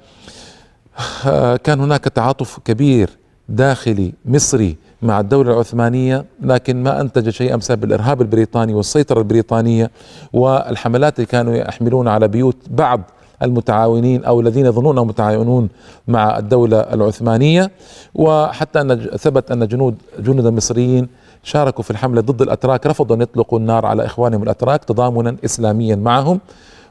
آه، 1.26 1.56
كان 1.56 1.80
هناك 1.80 2.04
تعاطف 2.04 2.58
كبير 2.64 3.10
داخلي 3.48 4.12
مصري 4.24 4.76
مع 5.02 5.20
الدولة 5.20 5.52
العثمانية 5.52 6.24
لكن 6.42 6.82
ما 6.82 7.00
أنتج 7.00 7.30
شيئا 7.30 7.56
بسبب 7.56 7.84
الإرهاب 7.84 8.22
البريطاني 8.22 8.74
والسيطرة 8.74 9.18
البريطانية 9.18 9.90
والحملات 10.32 11.16
اللي 11.16 11.26
كانوا 11.26 11.54
يحملون 11.54 12.08
على 12.08 12.28
بيوت 12.28 12.56
بعض 12.70 13.00
المتعاونين 13.44 14.24
أو 14.24 14.40
الذين 14.40 14.66
يظنون 14.66 14.92
أنهم 14.92 15.08
متعاونون 15.08 15.68
مع 16.08 16.38
الدولة 16.38 16.80
العثمانية. 16.80 17.70
وحتى 18.14 18.80
أن 18.80 18.96
ثبت 18.96 19.50
أن 19.50 19.66
جنود 19.68 19.94
جنود 20.18 20.46
مصريين 20.46 21.08
شاركوا 21.42 21.84
في 21.84 21.90
الحملة 21.90 22.20
ضد 22.20 22.42
الأتراك 22.42 22.86
رفضوا 22.86 23.16
أن 23.16 23.22
يطلقوا 23.22 23.58
النار 23.58 23.86
على 23.86 24.04
إخوانهم 24.04 24.42
الأتراك 24.42 24.84
تضامنا 24.84 25.36
إسلاميا 25.44 25.96
معهم. 25.96 26.40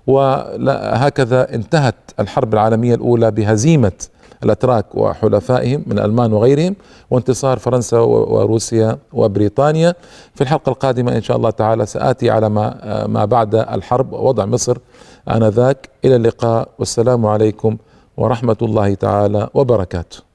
وهكذا 0.07 1.55
انتهت 1.55 1.95
الحرب 2.19 2.53
العالمية 2.53 2.95
الأولى 2.95 3.31
بهزيمة 3.31 3.91
الأتراك 4.43 4.85
وحلفائهم 4.93 5.83
من 5.87 5.99
الالمان 5.99 6.33
وغيرهم 6.33 6.75
وانتصار 7.11 7.59
فرنسا 7.59 7.99
وروسيا 7.99 8.97
وبريطانيا. 9.13 9.93
في 10.35 10.41
الحلقة 10.41 10.69
القادمة 10.69 11.15
إن 11.15 11.21
شاء 11.21 11.37
الله 11.37 11.49
تعالى 11.49 11.85
سآتي 11.85 12.29
على 12.29 12.49
ما 12.49 13.07
ما 13.07 13.25
بعد 13.25 13.55
الحرب 13.55 14.13
ووضع 14.13 14.45
مصر 14.45 14.77
آنذاك 15.27 15.89
إلى 16.05 16.15
اللقاء 16.15 16.69
والسلام 16.79 17.25
عليكم 17.25 17.77
ورحمة 18.17 18.57
الله 18.61 18.93
تعالى 18.93 19.49
وبركاته. 19.53 20.32